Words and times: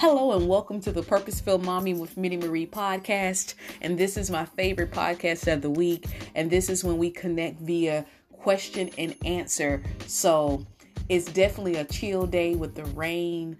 Hello 0.00 0.30
and 0.30 0.46
welcome 0.46 0.80
to 0.82 0.92
the 0.92 1.02
Purposeful 1.02 1.58
Mommy 1.58 1.92
with 1.92 2.16
Minnie 2.16 2.36
Marie 2.36 2.68
podcast. 2.68 3.54
And 3.80 3.98
this 3.98 4.16
is 4.16 4.30
my 4.30 4.44
favorite 4.44 4.92
podcast 4.92 5.52
of 5.52 5.60
the 5.60 5.70
week. 5.70 6.06
And 6.36 6.48
this 6.48 6.70
is 6.70 6.84
when 6.84 6.98
we 6.98 7.10
connect 7.10 7.58
via 7.58 8.06
question 8.30 8.90
and 8.96 9.16
answer. 9.24 9.82
So 10.06 10.64
it's 11.08 11.24
definitely 11.32 11.74
a 11.74 11.84
chill 11.84 12.28
day 12.28 12.54
with 12.54 12.76
the 12.76 12.84
rain 12.84 13.56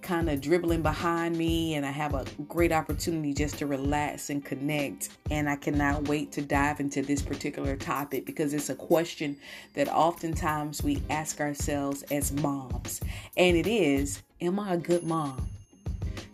kind 0.00 0.30
of 0.30 0.40
dribbling 0.40 0.80
behind 0.80 1.36
me, 1.36 1.74
and 1.74 1.84
I 1.84 1.90
have 1.90 2.14
a 2.14 2.24
great 2.48 2.72
opportunity 2.72 3.34
just 3.34 3.58
to 3.58 3.66
relax 3.66 4.30
and 4.30 4.42
connect. 4.42 5.10
And 5.30 5.46
I 5.46 5.56
cannot 5.56 6.08
wait 6.08 6.32
to 6.32 6.40
dive 6.40 6.80
into 6.80 7.02
this 7.02 7.20
particular 7.20 7.76
topic 7.76 8.24
because 8.24 8.54
it's 8.54 8.70
a 8.70 8.74
question 8.74 9.36
that 9.74 9.90
oftentimes 9.90 10.82
we 10.82 11.02
ask 11.10 11.38
ourselves 11.38 12.02
as 12.04 12.32
moms. 12.32 13.02
And 13.36 13.58
it 13.58 13.66
is 13.66 14.22
Am 14.40 14.58
I 14.58 14.72
a 14.72 14.78
good 14.78 15.04
mom? 15.04 15.50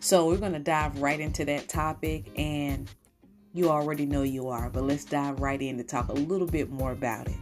So 0.01 0.27
we're 0.27 0.37
going 0.37 0.53
to 0.53 0.59
dive 0.59 1.01
right 1.01 1.19
into 1.19 1.43
that 1.45 1.67
topic, 1.67 2.31
and 2.37 2.89
you 3.53 3.69
already 3.69 4.05
know 4.05 4.23
you 4.23 4.47
are, 4.47 4.69
but 4.69 4.83
let's 4.83 5.03
dive 5.03 5.41
right 5.41 5.61
in 5.61 5.77
to 5.77 5.83
talk 5.83 6.07
a 6.07 6.13
little 6.13 6.47
bit 6.47 6.69
more 6.69 6.93
about 6.93 7.27
it. 7.27 7.35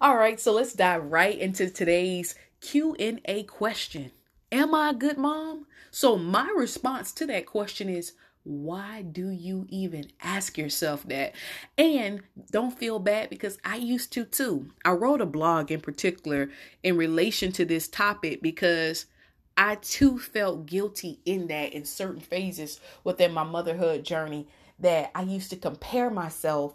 All 0.00 0.16
right, 0.16 0.38
so 0.38 0.52
let's 0.52 0.74
dive 0.74 1.10
right 1.10 1.36
into 1.36 1.68
today's 1.70 2.36
Q&A 2.60 3.42
question. 3.44 4.12
Am 4.52 4.74
I 4.74 4.90
a 4.90 4.94
good 4.94 5.18
mom? 5.18 5.66
So 5.90 6.16
my 6.16 6.52
response 6.56 7.12
to 7.14 7.26
that 7.26 7.46
question 7.46 7.88
is 7.88 8.12
why 8.44 9.02
do 9.02 9.28
you 9.28 9.66
even 9.68 10.10
ask 10.20 10.58
yourself 10.58 11.04
that? 11.04 11.34
And 11.78 12.22
don't 12.50 12.76
feel 12.76 12.98
bad 12.98 13.30
because 13.30 13.58
I 13.64 13.76
used 13.76 14.12
to 14.14 14.24
too. 14.24 14.70
I 14.84 14.92
wrote 14.92 15.20
a 15.20 15.26
blog 15.26 15.70
in 15.70 15.80
particular 15.80 16.50
in 16.82 16.96
relation 16.96 17.52
to 17.52 17.64
this 17.64 17.86
topic 17.88 18.42
because 18.42 19.06
I 19.56 19.76
too 19.76 20.18
felt 20.18 20.66
guilty 20.66 21.20
in 21.24 21.46
that 21.48 21.72
in 21.72 21.84
certain 21.84 22.20
phases 22.20 22.80
within 23.04 23.32
my 23.32 23.44
motherhood 23.44 24.04
journey 24.04 24.48
that 24.78 25.10
I 25.14 25.22
used 25.22 25.50
to 25.50 25.56
compare 25.56 26.10
myself 26.10 26.74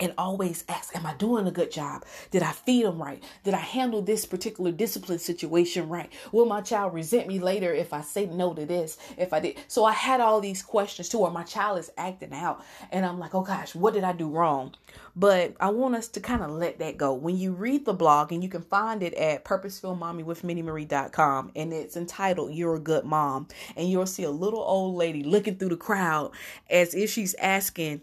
and 0.00 0.12
always 0.18 0.64
ask, 0.68 0.96
Am 0.96 1.06
I 1.06 1.14
doing 1.14 1.46
a 1.46 1.52
good 1.52 1.70
job? 1.70 2.04
Did 2.30 2.42
I 2.42 2.52
feed 2.52 2.84
them 2.84 3.00
right? 3.00 3.22
Did 3.44 3.54
I 3.54 3.58
handle 3.58 4.02
this 4.02 4.26
particular 4.26 4.72
discipline 4.72 5.18
situation 5.18 5.88
right? 5.88 6.12
Will 6.32 6.46
my 6.46 6.62
child 6.62 6.94
resent 6.94 7.28
me 7.28 7.38
later 7.38 7.72
if 7.72 7.92
I 7.92 8.00
say 8.00 8.26
no 8.26 8.54
to 8.54 8.66
this? 8.66 8.98
If 9.16 9.32
I 9.32 9.40
did. 9.40 9.56
So 9.68 9.84
I 9.84 9.92
had 9.92 10.20
all 10.20 10.40
these 10.40 10.62
questions 10.62 11.08
too, 11.08 11.18
or 11.18 11.30
my 11.30 11.44
child 11.44 11.78
is 11.78 11.92
acting 11.96 12.32
out. 12.32 12.64
And 12.90 13.06
I'm 13.06 13.18
like, 13.18 13.34
Oh 13.34 13.42
gosh, 13.42 13.74
what 13.74 13.94
did 13.94 14.04
I 14.04 14.12
do 14.12 14.28
wrong? 14.28 14.74
But 15.16 15.54
I 15.60 15.70
want 15.70 15.96
us 15.96 16.08
to 16.08 16.20
kind 16.20 16.42
of 16.42 16.50
let 16.50 16.78
that 16.78 16.96
go. 16.96 17.12
When 17.12 17.36
you 17.36 17.52
read 17.52 17.84
the 17.84 17.92
blog, 17.92 18.32
and 18.32 18.42
you 18.42 18.48
can 18.48 18.62
find 18.62 19.02
it 19.02 19.12
at 19.14 19.44
purposefulmommywithminniemarie.com, 19.44 21.52
and 21.56 21.72
it's 21.72 21.96
entitled 21.96 22.54
You're 22.54 22.76
a 22.76 22.80
Good 22.80 23.04
Mom. 23.04 23.48
And 23.76 23.90
you'll 23.90 24.06
see 24.06 24.22
a 24.22 24.30
little 24.30 24.60
old 24.60 24.96
lady 24.96 25.22
looking 25.22 25.56
through 25.56 25.70
the 25.70 25.76
crowd 25.76 26.30
as 26.68 26.94
if 26.94 27.10
she's 27.10 27.34
asking, 27.34 28.02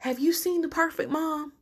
have 0.00 0.18
you 0.18 0.32
seen 0.32 0.62
the 0.62 0.68
perfect 0.68 1.10
mom? 1.10 1.52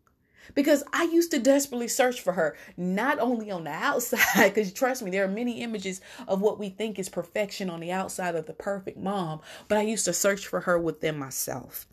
Because 0.55 0.83
I 0.93 1.05
used 1.05 1.31
to 1.33 1.39
desperately 1.39 1.89
search 1.89 2.21
for 2.23 2.33
her, 2.33 2.57
not 2.77 3.19
only 3.19 3.51
on 3.51 3.65
the 3.65 3.71
outside, 3.73 4.55
because 4.55 4.73
trust 4.73 5.03
me, 5.03 5.11
there 5.11 5.25
are 5.25 5.29
many 5.29 5.61
images 5.61 6.01
of 6.27 6.41
what 6.41 6.59
we 6.59 6.71
think 6.71 6.99
is 6.99 7.09
perfection 7.09 7.69
on 7.69 7.81
the 7.81 7.93
outside 7.93 8.35
of 8.35 8.47
the 8.47 8.55
perfect 8.55 8.97
mom, 8.97 9.41
but 9.67 9.77
I 9.77 9.83
used 9.83 10.07
to 10.07 10.13
search 10.13 10.47
for 10.47 10.61
her 10.61 10.79
within 10.79 11.19
myself. 11.19 11.87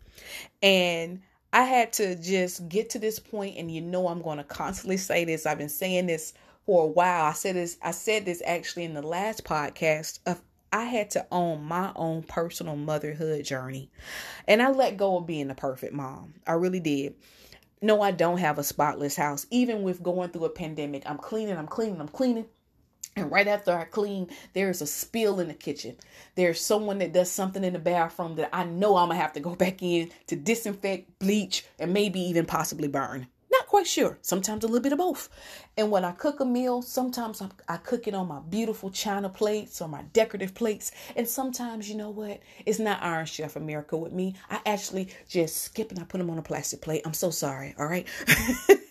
And 0.62 1.20
I 1.52 1.62
had 1.62 1.92
to 1.94 2.14
just 2.16 2.68
get 2.68 2.90
to 2.90 2.98
this 2.98 3.18
point, 3.18 3.56
and 3.58 3.70
you 3.70 3.80
know, 3.80 4.08
I'm 4.08 4.22
going 4.22 4.38
to 4.38 4.44
constantly 4.44 4.96
say 4.96 5.24
this. 5.24 5.46
I've 5.46 5.58
been 5.58 5.68
saying 5.68 6.06
this 6.06 6.32
for 6.64 6.84
a 6.84 6.88
while. 6.88 7.24
I 7.24 7.32
said 7.32 7.56
this, 7.56 7.76
I 7.82 7.90
said 7.90 8.24
this 8.24 8.42
actually 8.46 8.84
in 8.84 8.94
the 8.94 9.02
last 9.02 9.44
podcast 9.44 10.20
of 10.26 10.40
I 10.76 10.84
had 10.84 11.08
to 11.12 11.26
own 11.32 11.64
my 11.64 11.90
own 11.96 12.22
personal 12.22 12.76
motherhood 12.76 13.46
journey. 13.46 13.90
And 14.46 14.60
I 14.60 14.68
let 14.70 14.98
go 14.98 15.16
of 15.16 15.26
being 15.26 15.48
a 15.48 15.54
perfect 15.54 15.94
mom. 15.94 16.34
I 16.46 16.52
really 16.52 16.80
did. 16.80 17.14
No, 17.80 18.02
I 18.02 18.10
don't 18.10 18.36
have 18.36 18.58
a 18.58 18.62
spotless 18.62 19.16
house. 19.16 19.46
Even 19.50 19.82
with 19.82 20.02
going 20.02 20.28
through 20.28 20.44
a 20.44 20.50
pandemic, 20.50 21.02
I'm 21.06 21.16
cleaning, 21.16 21.56
I'm 21.56 21.66
cleaning, 21.66 21.98
I'm 21.98 22.08
cleaning. 22.08 22.44
And 23.16 23.32
right 23.32 23.48
after 23.48 23.72
I 23.72 23.84
clean, 23.84 24.28
there's 24.52 24.82
a 24.82 24.86
spill 24.86 25.40
in 25.40 25.48
the 25.48 25.54
kitchen. 25.54 25.96
There's 26.34 26.60
someone 26.60 26.98
that 26.98 27.14
does 27.14 27.30
something 27.30 27.64
in 27.64 27.72
the 27.72 27.78
bathroom 27.78 28.36
that 28.36 28.50
I 28.52 28.64
know 28.64 28.98
I'm 28.98 29.08
to 29.08 29.14
have 29.14 29.32
to 29.32 29.40
go 29.40 29.54
back 29.56 29.82
in 29.82 30.10
to 30.26 30.36
disinfect, 30.36 31.18
bleach, 31.18 31.64
and 31.78 31.94
maybe 31.94 32.20
even 32.20 32.44
possibly 32.44 32.88
burn. 32.88 33.28
Quite 33.76 33.86
sure. 33.86 34.16
Sometimes 34.22 34.64
a 34.64 34.68
little 34.68 34.82
bit 34.82 34.92
of 34.92 34.98
both. 34.98 35.28
And 35.76 35.90
when 35.90 36.02
I 36.02 36.12
cook 36.12 36.40
a 36.40 36.46
meal, 36.46 36.80
sometimes 36.80 37.42
I, 37.42 37.48
I 37.68 37.76
cook 37.76 38.08
it 38.08 38.14
on 38.14 38.26
my 38.26 38.40
beautiful 38.40 38.88
china 38.88 39.28
plates 39.28 39.82
or 39.82 39.86
my 39.86 40.00
decorative 40.14 40.54
plates. 40.54 40.92
And 41.14 41.28
sometimes, 41.28 41.86
you 41.86 41.94
know 41.94 42.08
what? 42.08 42.40
It's 42.64 42.78
not 42.78 43.02
Iron 43.02 43.26
Chef 43.26 43.54
America 43.54 43.94
with 43.98 44.14
me. 44.14 44.34
I 44.48 44.60
actually 44.64 45.10
just 45.28 45.58
skip 45.58 45.90
and 45.90 46.00
I 46.00 46.04
put 46.04 46.16
them 46.16 46.30
on 46.30 46.38
a 46.38 46.42
plastic 46.42 46.80
plate. 46.80 47.02
I'm 47.04 47.12
so 47.12 47.28
sorry. 47.28 47.74
All 47.78 47.84
right. 47.84 48.08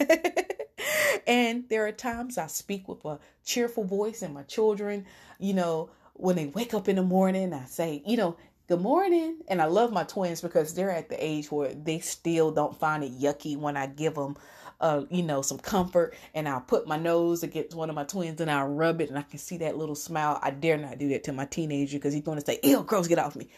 and 1.25 1.67
there 1.67 1.87
are 1.87 1.91
times 1.91 2.37
I 2.37 2.45
speak 2.45 2.87
with 2.87 3.03
a 3.05 3.17
cheerful 3.43 3.85
voice, 3.85 4.21
and 4.21 4.35
my 4.35 4.43
children, 4.43 5.07
you 5.39 5.55
know, 5.55 5.89
when 6.13 6.35
they 6.35 6.45
wake 6.45 6.75
up 6.75 6.87
in 6.87 6.97
the 6.97 7.01
morning, 7.01 7.53
I 7.53 7.65
say, 7.65 8.03
you 8.05 8.17
know, 8.17 8.37
good 8.67 8.81
morning. 8.81 9.37
And 9.47 9.61
I 9.61 9.65
love 9.65 9.91
my 9.91 10.03
twins 10.03 10.41
because 10.41 10.73
they're 10.73 10.91
at 10.91 11.09
the 11.09 11.23
age 11.23 11.51
where 11.51 11.73
they 11.73 11.99
still 11.99 12.51
don't 12.51 12.77
find 12.77 13.03
it 13.03 13.19
yucky 13.19 13.57
when 13.57 13.77
I 13.77 13.87
give 13.87 14.15
them, 14.15 14.37
uh, 14.85 15.03
you 15.09 15.23
know, 15.23 15.41
some 15.41 15.57
comfort. 15.57 16.13
And 16.35 16.47
I'll 16.47 16.61
put 16.61 16.87
my 16.87 16.97
nose 16.97 17.41
against 17.41 17.75
one 17.75 17.89
of 17.89 17.95
my 17.95 18.03
twins 18.03 18.39
and 18.39 18.51
I'll 18.51 18.67
rub 18.67 19.01
it 19.01 19.09
and 19.09 19.17
I 19.17 19.23
can 19.23 19.39
see 19.39 19.57
that 19.57 19.77
little 19.77 19.95
smile. 19.95 20.39
I 20.43 20.51
dare 20.51 20.77
not 20.77 20.99
do 20.99 21.09
that 21.09 21.23
to 21.23 21.33
my 21.33 21.45
teenager 21.45 21.97
because 21.97 22.13
he's 22.13 22.21
going 22.23 22.39
to 22.39 22.45
say, 22.45 22.59
ew, 22.61 22.83
girls, 22.83 23.07
get 23.07 23.17
off 23.17 23.35
me. 23.35 23.49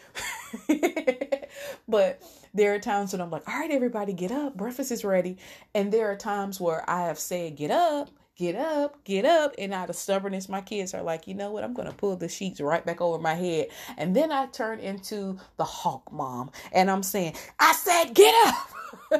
but 1.88 2.22
there 2.54 2.74
are 2.74 2.78
times 2.78 3.12
when 3.12 3.20
I'm 3.20 3.30
like, 3.30 3.46
all 3.46 3.60
right, 3.60 3.70
everybody, 3.70 4.14
get 4.14 4.32
up. 4.32 4.56
Breakfast 4.56 4.90
is 4.90 5.04
ready. 5.04 5.36
And 5.74 5.92
there 5.92 6.10
are 6.10 6.16
times 6.16 6.58
where 6.58 6.88
I 6.88 7.02
have 7.02 7.18
said, 7.18 7.56
get 7.56 7.70
up 7.70 8.08
get 8.38 8.54
up, 8.54 9.04
get 9.04 9.26
up. 9.26 9.54
And 9.58 9.74
out 9.74 9.90
of 9.90 9.96
stubbornness, 9.96 10.48
my 10.48 10.62
kids 10.62 10.94
are 10.94 11.02
like, 11.02 11.26
you 11.26 11.34
know 11.34 11.50
what? 11.50 11.64
I'm 11.64 11.74
going 11.74 11.88
to 11.88 11.94
pull 11.94 12.16
the 12.16 12.28
sheets 12.28 12.60
right 12.60 12.86
back 12.86 13.00
over 13.00 13.18
my 13.18 13.34
head. 13.34 13.66
And 13.98 14.16
then 14.16 14.32
I 14.32 14.46
turn 14.46 14.78
into 14.78 15.38
the 15.58 15.64
hawk 15.64 16.10
mom 16.10 16.50
and 16.72 16.90
I'm 16.90 17.02
saying, 17.02 17.34
I 17.58 17.72
said, 17.72 18.14
get 18.14 18.34
up. 18.46 18.70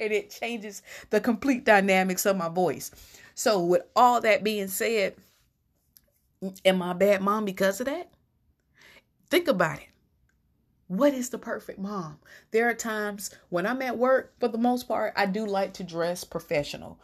and 0.00 0.12
it 0.12 0.30
changes 0.30 0.82
the 1.10 1.20
complete 1.20 1.64
dynamics 1.64 2.26
of 2.26 2.36
my 2.36 2.48
voice. 2.48 2.90
So, 3.34 3.64
with 3.64 3.82
all 3.94 4.20
that 4.22 4.42
being 4.42 4.68
said, 4.68 5.14
am 6.64 6.82
I 6.82 6.90
a 6.90 6.94
bad 6.94 7.22
mom 7.22 7.44
because 7.44 7.80
of 7.80 7.86
that? 7.86 8.10
Think 9.30 9.48
about 9.48 9.78
it. 9.78 9.88
What 10.88 11.14
is 11.14 11.30
the 11.30 11.38
perfect 11.38 11.78
mom? 11.78 12.18
There 12.50 12.68
are 12.68 12.74
times 12.74 13.30
when 13.48 13.66
I'm 13.66 13.80
at 13.80 13.96
work, 13.96 14.34
for 14.38 14.48
the 14.48 14.58
most 14.58 14.88
part, 14.88 15.14
I 15.16 15.24
do 15.24 15.46
like 15.46 15.72
to 15.74 15.84
dress 15.84 16.24
professional. 16.24 17.00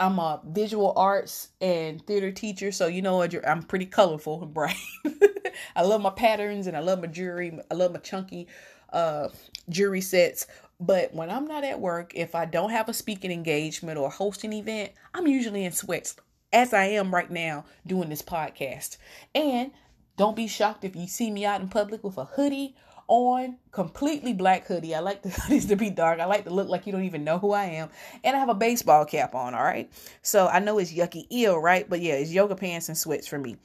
I'm 0.00 0.18
a 0.18 0.40
visual 0.44 0.94
arts 0.96 1.50
and 1.60 2.04
theater 2.06 2.32
teacher, 2.32 2.72
so 2.72 2.86
you 2.86 3.02
know 3.02 3.18
what? 3.18 3.34
I'm 3.46 3.62
pretty 3.62 3.84
colorful 3.84 4.42
and 4.42 4.54
bright. 4.54 4.74
I 5.76 5.82
love 5.82 6.00
my 6.00 6.10
patterns 6.10 6.66
and 6.66 6.76
I 6.76 6.80
love 6.80 7.00
my 7.00 7.06
jewelry. 7.06 7.60
I 7.70 7.74
love 7.74 7.92
my 7.92 7.98
chunky 8.00 8.48
uh, 8.94 9.28
jewelry 9.68 10.00
sets. 10.00 10.46
But 10.80 11.12
when 11.14 11.28
I'm 11.28 11.46
not 11.46 11.64
at 11.64 11.80
work, 11.80 12.12
if 12.14 12.34
I 12.34 12.46
don't 12.46 12.70
have 12.70 12.88
a 12.88 12.94
speaking 12.94 13.30
engagement 13.30 13.98
or 13.98 14.08
hosting 14.08 14.54
event, 14.54 14.92
I'm 15.12 15.26
usually 15.26 15.66
in 15.66 15.72
sweats, 15.72 16.16
as 16.50 16.72
I 16.72 16.84
am 16.84 17.14
right 17.14 17.30
now 17.30 17.66
doing 17.86 18.08
this 18.08 18.22
podcast. 18.22 18.96
And 19.34 19.70
don't 20.16 20.34
be 20.34 20.46
shocked 20.46 20.84
if 20.84 20.96
you 20.96 21.06
see 21.06 21.30
me 21.30 21.44
out 21.44 21.60
in 21.60 21.68
public 21.68 22.02
with 22.02 22.16
a 22.16 22.24
hoodie 22.24 22.74
on, 23.10 23.58
completely 23.72 24.32
black 24.32 24.66
hoodie. 24.66 24.94
I 24.94 25.00
like 25.00 25.22
the 25.22 25.28
hoodies 25.30 25.68
to 25.68 25.76
be 25.76 25.90
dark. 25.90 26.20
I 26.20 26.24
like 26.24 26.44
to 26.44 26.50
look 26.50 26.68
like 26.68 26.86
you 26.86 26.92
don't 26.92 27.04
even 27.04 27.24
know 27.24 27.38
who 27.38 27.52
I 27.52 27.64
am. 27.64 27.90
And 28.24 28.36
I 28.36 28.38
have 28.38 28.48
a 28.48 28.54
baseball 28.54 29.04
cap 29.04 29.34
on, 29.34 29.52
all 29.52 29.64
right? 29.64 29.90
So 30.22 30.46
I 30.46 30.60
know 30.60 30.78
it's 30.78 30.92
yucky 30.92 31.26
ill, 31.28 31.58
right? 31.58 31.88
But 31.88 32.00
yeah, 32.00 32.14
it's 32.14 32.30
yoga 32.30 32.54
pants 32.54 32.88
and 32.88 32.96
sweats 32.96 33.26
for 33.26 33.38
me. 33.38 33.56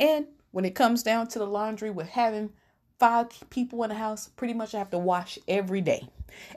And 0.00 0.26
when 0.50 0.64
it 0.64 0.74
comes 0.74 1.02
down 1.02 1.28
to 1.28 1.38
the 1.38 1.46
laundry 1.46 1.90
with 1.90 2.08
having 2.08 2.50
five 2.98 3.28
people 3.50 3.82
in 3.84 3.90
the 3.90 3.94
house, 3.94 4.28
pretty 4.36 4.54
much 4.54 4.74
I 4.74 4.78
have 4.78 4.90
to 4.90 4.98
wash 4.98 5.38
every 5.46 5.82
day. 5.82 6.08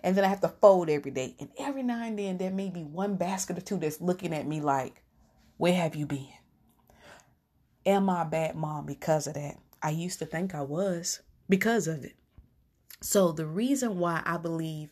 And 0.04 0.16
then 0.16 0.24
I 0.24 0.30
have 0.30 0.42
to 0.42 0.54
fold 0.62 0.90
every 0.90 1.12
day. 1.12 1.36
And 1.40 1.50
every 1.60 1.84
now 1.84 2.02
and 2.02 2.18
then 2.18 2.38
there 2.38 2.50
may 2.50 2.70
be 2.70 2.84
one 2.84 3.18
basket 3.18 3.58
or 3.58 3.62
two 3.62 3.78
that's 3.78 4.00
looking 4.00 4.34
at 4.34 4.48
me 4.48 4.62
like, 4.62 5.04
where 5.58 5.76
have 5.76 5.96
you 5.96 6.06
been? 6.06 6.30
Am 7.86 8.10
I 8.10 8.22
a 8.22 8.26
bad 8.26 8.56
mom 8.56 8.86
because 8.86 9.28
of 9.28 9.34
that? 9.34 9.58
I 9.82 9.90
used 9.90 10.20
to 10.20 10.26
think 10.26 10.56
I 10.56 10.62
was 10.62 11.20
because 11.50 11.88
of 11.88 12.04
it. 12.04 12.16
So, 13.00 13.32
the 13.32 13.46
reason 13.46 14.00
why 14.00 14.24
I 14.26 14.38
believe 14.38 14.90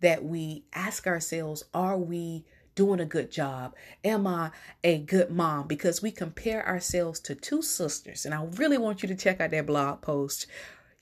that 0.00 0.24
we 0.24 0.64
ask 0.74 1.06
ourselves, 1.06 1.64
are 1.72 1.96
we 1.96 2.44
doing 2.74 3.00
a 3.00 3.06
good 3.06 3.30
job? 3.30 3.74
Am 4.04 4.26
I 4.26 4.50
a 4.84 4.98
good 4.98 5.30
mom? 5.30 5.66
Because 5.66 6.02
we 6.02 6.10
compare 6.10 6.66
ourselves 6.66 7.18
to 7.20 7.34
two 7.34 7.62
sisters. 7.62 8.26
And 8.26 8.34
I 8.34 8.44
really 8.44 8.78
want 8.78 9.02
you 9.02 9.08
to 9.08 9.14
check 9.16 9.40
out 9.40 9.50
that 9.52 9.66
blog 9.66 10.02
post, 10.02 10.46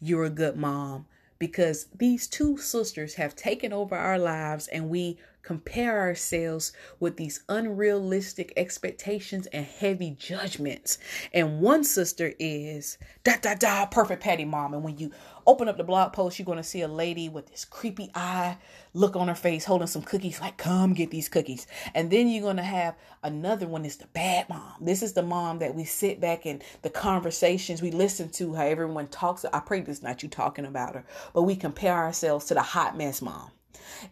You're 0.00 0.24
a 0.24 0.30
Good 0.30 0.56
Mom, 0.56 1.06
because 1.40 1.86
these 1.94 2.28
two 2.28 2.56
sisters 2.56 3.14
have 3.14 3.34
taken 3.34 3.72
over 3.72 3.96
our 3.96 4.18
lives 4.18 4.68
and 4.68 4.88
we 4.88 5.18
compare 5.44 6.00
ourselves 6.00 6.72
with 6.98 7.16
these 7.16 7.42
unrealistic 7.48 8.52
expectations 8.56 9.46
and 9.48 9.66
heavy 9.66 10.12
judgments. 10.18 10.98
And 11.32 11.60
one 11.60 11.84
sister 11.84 12.32
is 12.38 12.98
da 13.22 13.34
da 13.40 13.54
da 13.54 13.86
perfect 13.86 14.22
patty 14.22 14.44
mom. 14.44 14.74
And 14.74 14.82
when 14.82 14.98
you 14.98 15.12
open 15.46 15.68
up 15.68 15.76
the 15.76 15.84
blog 15.84 16.12
post, 16.12 16.38
you're 16.38 16.46
going 16.46 16.56
to 16.56 16.64
see 16.64 16.80
a 16.80 16.88
lady 16.88 17.28
with 17.28 17.50
this 17.50 17.64
creepy 17.64 18.10
eye 18.14 18.56
look 18.94 19.16
on 19.16 19.28
her 19.28 19.34
face 19.34 19.64
holding 19.64 19.86
some 19.86 20.02
cookies, 20.02 20.40
like, 20.40 20.56
come 20.56 20.94
get 20.94 21.10
these 21.10 21.28
cookies. 21.28 21.66
And 21.94 22.10
then 22.10 22.28
you're 22.28 22.42
going 22.42 22.56
to 22.56 22.62
have 22.62 22.94
another 23.22 23.68
one 23.68 23.84
is 23.84 23.96
the 23.96 24.06
bad 24.08 24.48
mom. 24.48 24.72
This 24.80 25.02
is 25.02 25.12
the 25.12 25.22
mom 25.22 25.58
that 25.58 25.74
we 25.74 25.84
sit 25.84 26.20
back 26.20 26.46
and 26.46 26.62
the 26.82 26.90
conversations 26.90 27.82
we 27.82 27.90
listen 27.90 28.30
to, 28.30 28.54
how 28.54 28.64
everyone 28.64 29.08
talks. 29.08 29.44
I 29.44 29.60
pray 29.60 29.80
this 29.80 30.02
not 30.02 30.22
you 30.22 30.28
talking 30.28 30.64
about 30.64 30.94
her, 30.94 31.04
but 31.34 31.42
we 31.42 31.56
compare 31.56 31.94
ourselves 31.94 32.46
to 32.46 32.54
the 32.54 32.62
hot 32.62 32.96
mess 32.96 33.20
mom. 33.20 33.50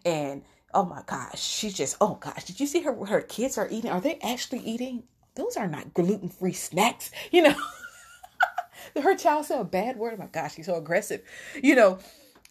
And 0.05 0.43
oh 0.73 0.85
my 0.85 1.01
gosh, 1.05 1.41
she's 1.41 1.73
just, 1.73 1.97
oh 2.01 2.15
gosh, 2.15 2.45
did 2.45 2.59
you 2.59 2.67
see 2.67 2.81
her? 2.81 3.05
Her 3.05 3.21
kids 3.21 3.57
are 3.57 3.67
eating. 3.69 3.91
Are 3.91 4.01
they 4.01 4.19
actually 4.19 4.59
eating? 4.59 5.03
Those 5.35 5.57
are 5.57 5.67
not 5.67 5.93
gluten 5.93 6.29
free 6.29 6.53
snacks, 6.53 7.11
you 7.31 7.41
know. 7.43 7.55
her 9.01 9.15
child 9.15 9.45
said 9.45 9.59
a 9.59 9.63
bad 9.63 9.97
word. 9.97 10.13
Oh 10.15 10.21
my 10.21 10.27
gosh, 10.27 10.55
she's 10.55 10.65
so 10.65 10.75
aggressive. 10.75 11.21
You 11.61 11.75
know, 11.75 11.99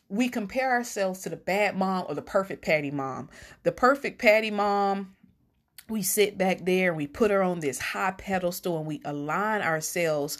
we 0.09 0.29
compare 0.29 0.73
ourselves 0.73 1.23
to 1.23 1.29
the 1.29 1.37
bad 1.37 1.77
mom 1.77 2.07
or 2.09 2.15
the 2.15 2.23
perfect 2.23 2.65
patty 2.65 2.91
mom. 2.91 3.31
The 3.63 3.73
perfect 3.73 4.21
patty 4.21 4.51
mom, 4.51 5.15
we 5.89 6.03
sit 6.03 6.37
back 6.37 6.65
there 6.65 6.89
and 6.89 6.97
we 6.97 7.07
put 7.07 7.31
her 7.31 7.43
on 7.43 7.61
this 7.61 7.79
high 7.79 8.13
pedestal 8.13 8.79
and 8.79 8.87
we 8.87 9.01
align 9.05 9.63
ourselves 9.63 10.39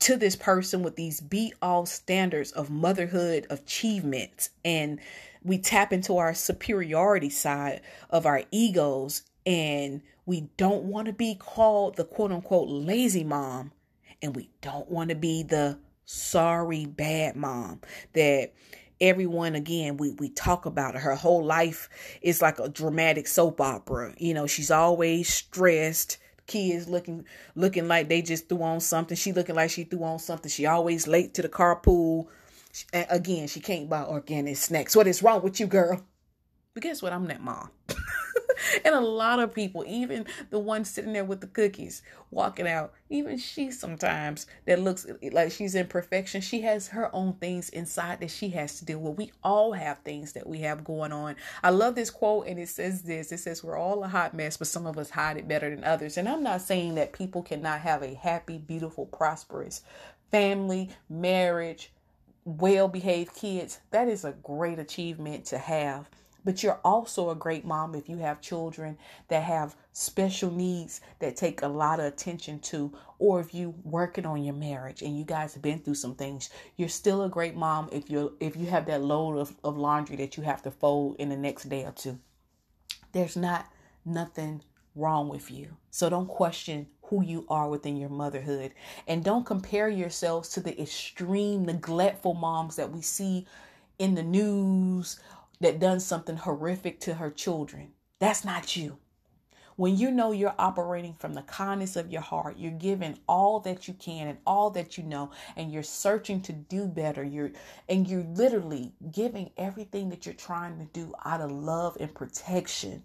to 0.00 0.16
this 0.16 0.34
person 0.34 0.82
with 0.82 0.96
these 0.96 1.20
be 1.20 1.52
all 1.60 1.86
standards 1.86 2.52
of 2.52 2.70
motherhood 2.70 3.46
achievements 3.50 4.50
and 4.64 4.98
we 5.42 5.58
tap 5.58 5.92
into 5.92 6.16
our 6.18 6.34
superiority 6.34 7.30
side 7.30 7.80
of 8.10 8.26
our 8.26 8.42
egos 8.50 9.22
and 9.46 10.02
we 10.26 10.42
don't 10.56 10.84
want 10.84 11.06
to 11.06 11.12
be 11.12 11.34
called 11.34 11.96
the 11.96 12.04
quote 12.04 12.32
unquote 12.32 12.68
lazy 12.68 13.24
mom 13.24 13.72
and 14.22 14.36
we 14.36 14.50
don't 14.60 14.90
want 14.90 15.10
to 15.10 15.16
be 15.16 15.42
the 15.42 15.78
sorry 16.04 16.86
bad 16.86 17.36
mom 17.36 17.80
that 18.12 18.52
everyone 19.00 19.54
again 19.54 19.96
we 19.96 20.10
we 20.12 20.28
talk 20.28 20.66
about 20.66 20.94
her 20.94 21.14
whole 21.14 21.44
life 21.44 21.88
is 22.20 22.42
like 22.42 22.58
a 22.58 22.68
dramatic 22.68 23.26
soap 23.26 23.60
opera. 23.60 24.14
You 24.18 24.34
know 24.34 24.46
she's 24.46 24.70
always 24.70 25.32
stressed 25.32 26.18
kids 26.46 26.88
looking 26.88 27.24
looking 27.54 27.88
like 27.88 28.08
they 28.08 28.22
just 28.22 28.48
threw 28.48 28.62
on 28.62 28.80
something. 28.80 29.16
She 29.16 29.32
looking 29.32 29.54
like 29.54 29.70
she 29.70 29.84
threw 29.84 30.02
on 30.02 30.18
something. 30.18 30.50
She 30.50 30.66
always 30.66 31.06
late 31.06 31.34
to 31.34 31.42
the 31.42 31.48
carpool 31.48 32.26
again, 32.92 33.48
she 33.48 33.60
can't 33.60 33.88
buy 33.88 34.04
organic 34.04 34.56
snacks. 34.56 34.96
What 34.96 35.06
is 35.06 35.22
wrong 35.22 35.42
with 35.42 35.60
you, 35.60 35.66
girl? 35.66 36.04
But 36.74 36.82
guess 36.84 37.02
what? 37.02 37.12
I'm 37.12 37.26
that 37.26 37.42
mom. 37.42 37.70
and 38.84 38.94
a 38.94 39.00
lot 39.00 39.40
of 39.40 39.52
people, 39.52 39.84
even 39.86 40.26
the 40.50 40.58
one 40.58 40.84
sitting 40.84 41.12
there 41.12 41.24
with 41.24 41.40
the 41.40 41.46
cookies, 41.46 42.02
walking 42.30 42.68
out, 42.68 42.92
even 43.08 43.38
she 43.38 43.70
sometimes 43.70 44.46
that 44.66 44.80
looks 44.80 45.06
like 45.32 45.50
she's 45.50 45.74
in 45.74 45.86
perfection. 45.88 46.40
She 46.40 46.60
has 46.62 46.88
her 46.88 47.14
own 47.14 47.34
things 47.34 47.70
inside 47.70 48.20
that 48.20 48.30
she 48.30 48.50
has 48.50 48.78
to 48.78 48.84
deal 48.84 49.00
with. 49.00 49.18
We 49.18 49.32
all 49.42 49.72
have 49.72 49.98
things 49.98 50.32
that 50.34 50.46
we 50.46 50.60
have 50.60 50.84
going 50.84 51.12
on. 51.12 51.36
I 51.62 51.70
love 51.70 51.96
this 51.96 52.10
quote, 52.10 52.46
and 52.46 52.58
it 52.58 52.68
says 52.68 53.02
this 53.02 53.32
it 53.32 53.38
says, 53.38 53.64
We're 53.64 53.78
all 53.78 54.04
a 54.04 54.08
hot 54.08 54.34
mess, 54.34 54.56
but 54.56 54.68
some 54.68 54.86
of 54.86 54.98
us 54.98 55.10
hide 55.10 55.38
it 55.38 55.48
better 55.48 55.70
than 55.70 55.84
others. 55.84 56.16
And 56.16 56.28
I'm 56.28 56.42
not 56.42 56.62
saying 56.62 56.94
that 56.94 57.12
people 57.12 57.42
cannot 57.42 57.80
have 57.80 58.02
a 58.02 58.14
happy, 58.14 58.58
beautiful, 58.58 59.06
prosperous 59.06 59.82
family, 60.30 60.90
marriage, 61.08 61.90
well 62.58 62.88
behaved 62.88 63.34
kids, 63.34 63.80
that 63.90 64.08
is 64.08 64.24
a 64.24 64.32
great 64.42 64.78
achievement 64.78 65.44
to 65.46 65.58
have. 65.58 66.08
But 66.42 66.62
you're 66.62 66.80
also 66.84 67.28
a 67.28 67.34
great 67.34 67.66
mom 67.66 67.94
if 67.94 68.08
you 68.08 68.16
have 68.16 68.40
children 68.40 68.96
that 69.28 69.42
have 69.42 69.76
special 69.92 70.50
needs 70.50 71.02
that 71.18 71.36
take 71.36 71.60
a 71.60 71.68
lot 71.68 72.00
of 72.00 72.06
attention 72.06 72.60
to, 72.60 72.96
or 73.18 73.40
if 73.40 73.52
you 73.52 73.74
working 73.84 74.24
on 74.24 74.42
your 74.42 74.54
marriage 74.54 75.02
and 75.02 75.18
you 75.18 75.24
guys 75.24 75.52
have 75.52 75.62
been 75.62 75.80
through 75.80 75.96
some 75.96 76.14
things, 76.14 76.48
you're 76.76 76.88
still 76.88 77.22
a 77.24 77.28
great 77.28 77.56
mom 77.56 77.90
if 77.92 78.08
you're 78.08 78.32
if 78.40 78.56
you 78.56 78.66
have 78.66 78.86
that 78.86 79.02
load 79.02 79.36
of, 79.36 79.54
of 79.62 79.76
laundry 79.76 80.16
that 80.16 80.38
you 80.38 80.42
have 80.42 80.62
to 80.62 80.70
fold 80.70 81.16
in 81.18 81.28
the 81.28 81.36
next 81.36 81.68
day 81.68 81.84
or 81.84 81.92
two. 81.92 82.18
There's 83.12 83.36
not 83.36 83.66
nothing 84.04 84.62
wrong 85.00 85.28
with 85.28 85.50
you. 85.50 85.76
So 85.90 86.08
don't 86.08 86.28
question 86.28 86.86
who 87.02 87.24
you 87.24 87.44
are 87.48 87.68
within 87.68 87.96
your 87.96 88.08
motherhood. 88.08 88.72
And 89.08 89.24
don't 89.24 89.44
compare 89.44 89.88
yourselves 89.88 90.48
to 90.50 90.60
the 90.60 90.80
extreme 90.80 91.64
neglectful 91.64 92.34
moms 92.34 92.76
that 92.76 92.92
we 92.92 93.02
see 93.02 93.46
in 93.98 94.14
the 94.14 94.22
news 94.22 95.18
that 95.60 95.80
done 95.80 96.00
something 96.00 96.36
horrific 96.36 97.00
to 97.00 97.14
her 97.14 97.30
children. 97.30 97.92
That's 98.20 98.44
not 98.44 98.76
you. 98.76 98.98
When 99.76 99.96
you 99.96 100.10
know 100.10 100.30
you're 100.32 100.54
operating 100.58 101.14
from 101.14 101.32
the 101.32 101.42
kindness 101.42 101.96
of 101.96 102.12
your 102.12 102.20
heart, 102.20 102.58
you're 102.58 102.70
giving 102.70 103.18
all 103.26 103.60
that 103.60 103.88
you 103.88 103.94
can 103.94 104.28
and 104.28 104.38
all 104.46 104.70
that 104.70 104.98
you 104.98 105.04
know, 105.04 105.30
and 105.56 105.72
you're 105.72 105.82
searching 105.82 106.42
to 106.42 106.52
do 106.52 106.86
better. 106.86 107.24
You're 107.24 107.52
and 107.88 108.06
you're 108.06 108.24
literally 108.34 108.92
giving 109.10 109.50
everything 109.56 110.10
that 110.10 110.26
you're 110.26 110.34
trying 110.34 110.78
to 110.78 110.84
do 110.92 111.14
out 111.24 111.40
of 111.40 111.50
love 111.50 111.96
and 111.98 112.14
protection 112.14 113.02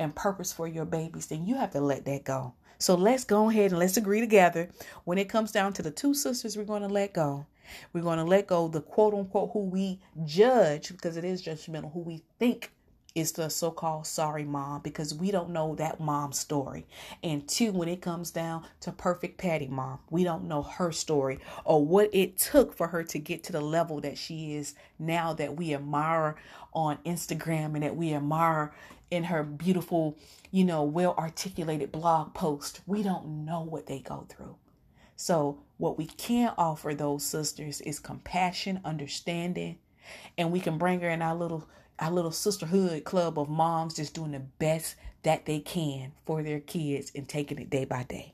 and 0.00 0.16
purpose 0.16 0.52
for 0.52 0.66
your 0.66 0.84
babies, 0.84 1.26
then 1.26 1.46
you 1.46 1.54
have 1.56 1.70
to 1.72 1.80
let 1.80 2.04
that 2.06 2.24
go. 2.24 2.54
So 2.78 2.94
let's 2.94 3.24
go 3.24 3.50
ahead 3.50 3.70
and 3.70 3.78
let's 3.78 3.98
agree 3.98 4.20
together. 4.20 4.70
When 5.04 5.18
it 5.18 5.28
comes 5.28 5.52
down 5.52 5.74
to 5.74 5.82
the 5.82 5.90
two 5.90 6.14
sisters, 6.14 6.56
we're 6.56 6.64
going 6.64 6.82
to 6.82 6.88
let 6.88 7.12
go. 7.12 7.46
We're 7.92 8.02
going 8.02 8.18
to 8.18 8.24
let 8.24 8.46
go 8.46 8.66
the 8.66 8.80
quote 8.80 9.14
unquote 9.14 9.50
who 9.52 9.60
we 9.60 10.00
judge, 10.24 10.88
because 10.88 11.16
it 11.16 11.24
is 11.24 11.44
judgmental, 11.44 11.92
who 11.92 12.00
we 12.00 12.22
think 12.38 12.72
is 13.14 13.32
the 13.32 13.48
so 13.50 13.70
called 13.70 14.06
sorry 14.06 14.44
mom, 14.44 14.80
because 14.82 15.14
we 15.14 15.30
don't 15.30 15.50
know 15.50 15.74
that 15.74 16.00
mom's 16.00 16.38
story. 16.38 16.86
And 17.22 17.46
two, 17.48 17.72
when 17.72 17.88
it 17.88 18.00
comes 18.02 18.30
down 18.30 18.64
to 18.80 18.92
perfect 18.92 19.38
Patty 19.38 19.66
mom, 19.66 19.98
we 20.10 20.24
don't 20.24 20.44
know 20.44 20.62
her 20.62 20.92
story 20.92 21.40
or 21.64 21.84
what 21.84 22.10
it 22.12 22.38
took 22.38 22.74
for 22.76 22.88
her 22.88 23.02
to 23.04 23.18
get 23.18 23.42
to 23.44 23.52
the 23.52 23.60
level 23.60 24.00
that 24.00 24.18
she 24.18 24.54
is 24.54 24.74
now 24.98 25.32
that 25.34 25.56
we 25.56 25.74
admire 25.74 26.36
on 26.72 26.98
Instagram 27.04 27.74
and 27.74 27.82
that 27.82 27.96
we 27.96 28.14
admire 28.14 28.72
in 29.10 29.24
her 29.24 29.42
beautiful, 29.42 30.16
you 30.50 30.64
know, 30.64 30.84
well 30.84 31.14
articulated 31.18 31.90
blog 31.92 32.32
post. 32.34 32.80
We 32.86 33.02
don't 33.02 33.44
know 33.44 33.62
what 33.62 33.86
they 33.86 33.98
go 34.00 34.26
through. 34.28 34.56
So, 35.16 35.58
what 35.76 35.98
we 35.98 36.06
can 36.06 36.54
offer 36.56 36.94
those 36.94 37.24
sisters 37.24 37.80
is 37.82 37.98
compassion, 37.98 38.80
understanding, 38.84 39.78
and 40.38 40.50
we 40.50 40.60
can 40.60 40.78
bring 40.78 41.00
her 41.00 41.10
in 41.10 41.22
our 41.22 41.34
little 41.34 41.68
our 42.00 42.10
little 42.10 42.32
sisterhood 42.32 43.04
club 43.04 43.38
of 43.38 43.48
moms 43.48 43.94
just 43.94 44.14
doing 44.14 44.32
the 44.32 44.40
best 44.40 44.96
that 45.22 45.44
they 45.46 45.60
can 45.60 46.12
for 46.24 46.42
their 46.42 46.60
kids 46.60 47.12
and 47.14 47.28
taking 47.28 47.58
it 47.58 47.70
day 47.70 47.84
by 47.84 48.02
day. 48.04 48.32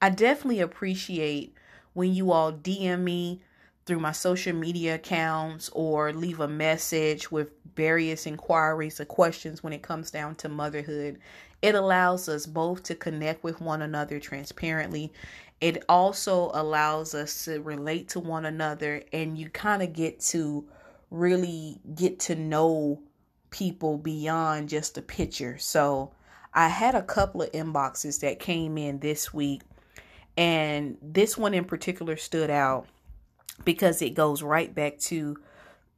I 0.00 0.10
definitely 0.10 0.60
appreciate 0.60 1.54
when 1.92 2.14
you 2.14 2.32
all 2.32 2.52
DM 2.52 3.00
me 3.00 3.42
through 3.86 4.00
my 4.00 4.12
social 4.12 4.54
media 4.54 4.94
accounts 4.94 5.68
or 5.72 6.12
leave 6.12 6.40
a 6.40 6.48
message 6.48 7.30
with 7.30 7.50
various 7.76 8.26
inquiries 8.26 8.98
or 8.98 9.04
questions 9.04 9.62
when 9.62 9.72
it 9.72 9.82
comes 9.82 10.10
down 10.10 10.34
to 10.36 10.48
motherhood. 10.48 11.18
It 11.60 11.74
allows 11.74 12.28
us 12.28 12.46
both 12.46 12.82
to 12.84 12.94
connect 12.94 13.44
with 13.44 13.60
one 13.60 13.82
another 13.82 14.18
transparently. 14.20 15.12
It 15.60 15.84
also 15.88 16.50
allows 16.54 17.14
us 17.14 17.44
to 17.44 17.60
relate 17.60 18.08
to 18.10 18.20
one 18.20 18.44
another, 18.44 19.02
and 19.12 19.38
you 19.38 19.50
kind 19.50 19.82
of 19.82 19.92
get 19.92 20.20
to 20.20 20.66
really 21.10 21.80
get 21.94 22.18
to 22.20 22.34
know 22.34 23.02
people 23.50 23.98
beyond 23.98 24.68
just 24.68 24.98
a 24.98 25.02
picture. 25.02 25.58
So, 25.58 26.12
I 26.52 26.68
had 26.68 26.94
a 26.94 27.02
couple 27.02 27.42
of 27.42 27.50
inboxes 27.50 28.20
that 28.20 28.38
came 28.38 28.78
in 28.78 29.00
this 29.00 29.34
week, 29.34 29.62
and 30.36 30.96
this 31.02 31.36
one 31.36 31.52
in 31.52 31.64
particular 31.64 32.16
stood 32.16 32.48
out 32.48 32.86
because 33.64 34.00
it 34.02 34.14
goes 34.14 34.42
right 34.42 34.72
back 34.72 34.98
to 34.98 35.36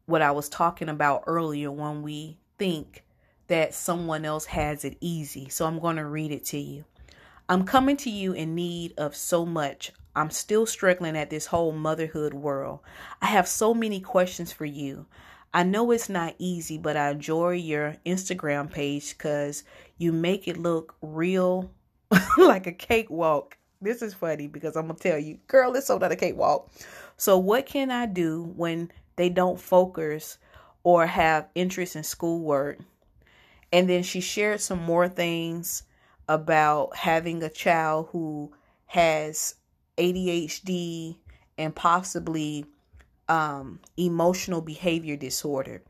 what 0.06 0.22
I 0.22 0.30
was 0.30 0.48
talking 0.48 0.88
about 0.88 1.24
earlier 1.26 1.70
when 1.70 2.02
we 2.02 2.38
think 2.58 3.04
that 3.48 3.74
someone 3.74 4.24
else 4.24 4.46
has 4.46 4.84
it 4.84 4.96
easy. 5.00 5.48
So 5.48 5.66
I'm 5.66 5.78
going 5.78 5.96
to 5.96 6.04
read 6.04 6.32
it 6.32 6.44
to 6.46 6.58
you. 6.58 6.84
I'm 7.48 7.64
coming 7.64 7.96
to 7.98 8.10
you 8.10 8.32
in 8.32 8.54
need 8.54 8.94
of 8.96 9.14
so 9.14 9.44
much. 9.46 9.92
I'm 10.16 10.30
still 10.30 10.64
struggling 10.64 11.14
at 11.14 11.28
this 11.28 11.46
whole 11.46 11.72
motherhood 11.72 12.32
world. 12.32 12.80
I 13.20 13.26
have 13.26 13.46
so 13.46 13.74
many 13.74 14.00
questions 14.00 14.50
for 14.50 14.64
you. 14.64 15.04
I 15.52 15.62
know 15.62 15.90
it's 15.90 16.08
not 16.08 16.34
easy, 16.38 16.78
but 16.78 16.96
I 16.96 17.10
enjoy 17.10 17.52
your 17.52 17.96
Instagram 18.06 18.70
page 18.70 19.16
because 19.16 19.62
you 19.98 20.12
make 20.12 20.48
it 20.48 20.56
look 20.56 20.96
real 21.02 21.70
like 22.38 22.66
a 22.66 22.72
cakewalk. 22.72 23.58
This 23.82 24.00
is 24.00 24.14
funny 24.14 24.46
because 24.46 24.74
I'm 24.74 24.86
going 24.86 24.96
to 24.96 25.02
tell 25.02 25.18
you, 25.18 25.38
girl, 25.48 25.76
it's 25.76 25.86
so 25.86 25.98
not 25.98 26.12
a 26.12 26.16
cakewalk. 26.16 26.70
So, 27.18 27.36
what 27.36 27.66
can 27.66 27.90
I 27.90 28.06
do 28.06 28.54
when 28.56 28.90
they 29.16 29.28
don't 29.28 29.60
focus 29.60 30.38
or 30.82 31.06
have 31.06 31.48
interest 31.54 31.94
in 31.94 32.04
schoolwork? 32.04 32.78
And 33.70 33.88
then 33.88 34.02
she 34.02 34.20
shared 34.22 34.62
some 34.62 34.80
more 34.80 35.08
things 35.08 35.82
about 36.26 36.96
having 36.96 37.42
a 37.42 37.50
child 37.50 38.08
who 38.12 38.52
has 38.86 39.56
ADHD 39.98 41.16
and 41.58 41.74
possibly 41.74 42.66
um, 43.28 43.80
emotional 43.96 44.60
behavior 44.60 45.16
disorder. 45.16 45.82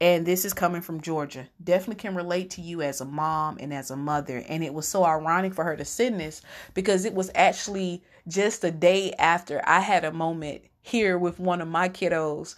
And 0.00 0.24
this 0.24 0.46
is 0.46 0.54
coming 0.54 0.80
from 0.80 1.02
Georgia. 1.02 1.48
Definitely 1.62 1.96
can 1.96 2.14
relate 2.14 2.50
to 2.50 2.62
you 2.62 2.80
as 2.80 3.02
a 3.02 3.04
mom 3.04 3.58
and 3.60 3.72
as 3.74 3.90
a 3.90 3.96
mother. 3.96 4.42
And 4.48 4.64
it 4.64 4.72
was 4.72 4.88
so 4.88 5.04
ironic 5.04 5.52
for 5.52 5.64
her 5.64 5.76
to 5.76 5.84
send 5.84 6.18
this 6.18 6.40
because 6.72 7.04
it 7.04 7.12
was 7.12 7.30
actually 7.34 8.02
just 8.26 8.64
a 8.64 8.70
day 8.70 9.12
after 9.18 9.60
I 9.66 9.80
had 9.80 10.04
a 10.04 10.12
moment 10.12 10.62
here 10.82 11.18
with 11.18 11.38
one 11.38 11.60
of 11.60 11.68
my 11.68 11.90
kiddos 11.90 12.54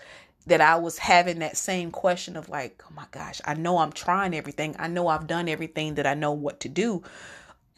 that 0.46 0.60
I 0.60 0.76
was 0.76 0.98
having 0.98 1.40
that 1.40 1.56
same 1.56 1.90
question 1.90 2.36
of 2.36 2.48
like, 2.48 2.82
oh 2.88 2.94
my 2.94 3.06
gosh, 3.10 3.40
I 3.44 3.54
know 3.54 3.78
I'm 3.78 3.92
trying 3.92 4.34
everything. 4.34 4.76
I 4.78 4.88
know 4.88 5.08
I've 5.08 5.26
done 5.26 5.48
everything 5.48 5.94
that 5.96 6.06
I 6.06 6.14
know 6.14 6.32
what 6.32 6.60
to 6.60 6.68
do 6.68 7.02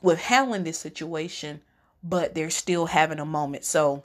with 0.02 0.18
handling 0.18 0.64
this 0.64 0.78
situation, 0.78 1.62
but 2.04 2.34
they're 2.34 2.50
still 2.50 2.86
having 2.86 3.18
a 3.18 3.24
moment. 3.24 3.64
So 3.64 4.04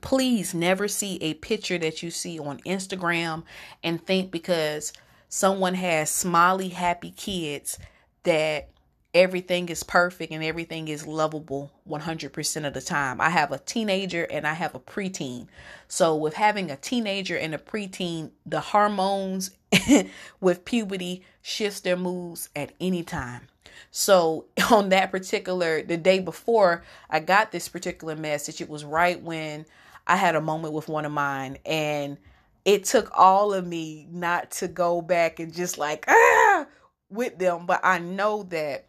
please 0.00 0.52
never 0.52 0.88
see 0.88 1.18
a 1.22 1.34
picture 1.34 1.78
that 1.78 2.02
you 2.02 2.10
see 2.10 2.38
on 2.38 2.58
Instagram 2.60 3.44
and 3.82 4.04
think 4.04 4.30
because 4.30 4.92
someone 5.28 5.74
has 5.74 6.10
smiley, 6.10 6.70
happy 6.70 7.12
kids 7.12 7.78
that 8.24 8.68
everything 9.14 9.68
is 9.68 9.82
perfect 9.82 10.32
and 10.32 10.42
everything 10.42 10.88
is 10.88 11.06
lovable 11.06 11.70
100% 11.88 12.66
of 12.66 12.74
the 12.74 12.80
time. 12.80 13.20
I 13.20 13.30
have 13.30 13.52
a 13.52 13.58
teenager 13.58 14.24
and 14.24 14.46
I 14.46 14.54
have 14.54 14.74
a 14.74 14.80
preteen. 14.80 15.46
So, 15.88 16.16
with 16.16 16.34
having 16.34 16.70
a 16.70 16.76
teenager 16.76 17.36
and 17.36 17.54
a 17.54 17.58
preteen, 17.58 18.30
the 18.46 18.60
hormones 18.60 19.50
with 20.40 20.64
puberty 20.64 21.24
shifts 21.42 21.80
their 21.80 21.96
moods 21.96 22.48
at 22.56 22.72
any 22.80 23.02
time. 23.02 23.48
So, 23.90 24.46
on 24.70 24.90
that 24.90 25.10
particular 25.10 25.82
the 25.82 25.96
day 25.96 26.20
before 26.20 26.82
I 27.10 27.20
got 27.20 27.52
this 27.52 27.68
particular 27.68 28.16
message, 28.16 28.60
it 28.60 28.68
was 28.68 28.84
right 28.84 29.20
when 29.20 29.66
I 30.06 30.16
had 30.16 30.34
a 30.34 30.40
moment 30.40 30.74
with 30.74 30.88
one 30.88 31.04
of 31.04 31.12
mine 31.12 31.58
and 31.64 32.18
it 32.64 32.84
took 32.84 33.10
all 33.16 33.52
of 33.52 33.66
me 33.66 34.06
not 34.10 34.50
to 34.52 34.68
go 34.68 35.02
back 35.02 35.40
and 35.40 35.52
just 35.52 35.78
like 35.78 36.04
ah 36.08 36.66
with 37.10 37.38
them, 37.38 37.66
but 37.66 37.80
I 37.84 37.98
know 37.98 38.44
that 38.44 38.86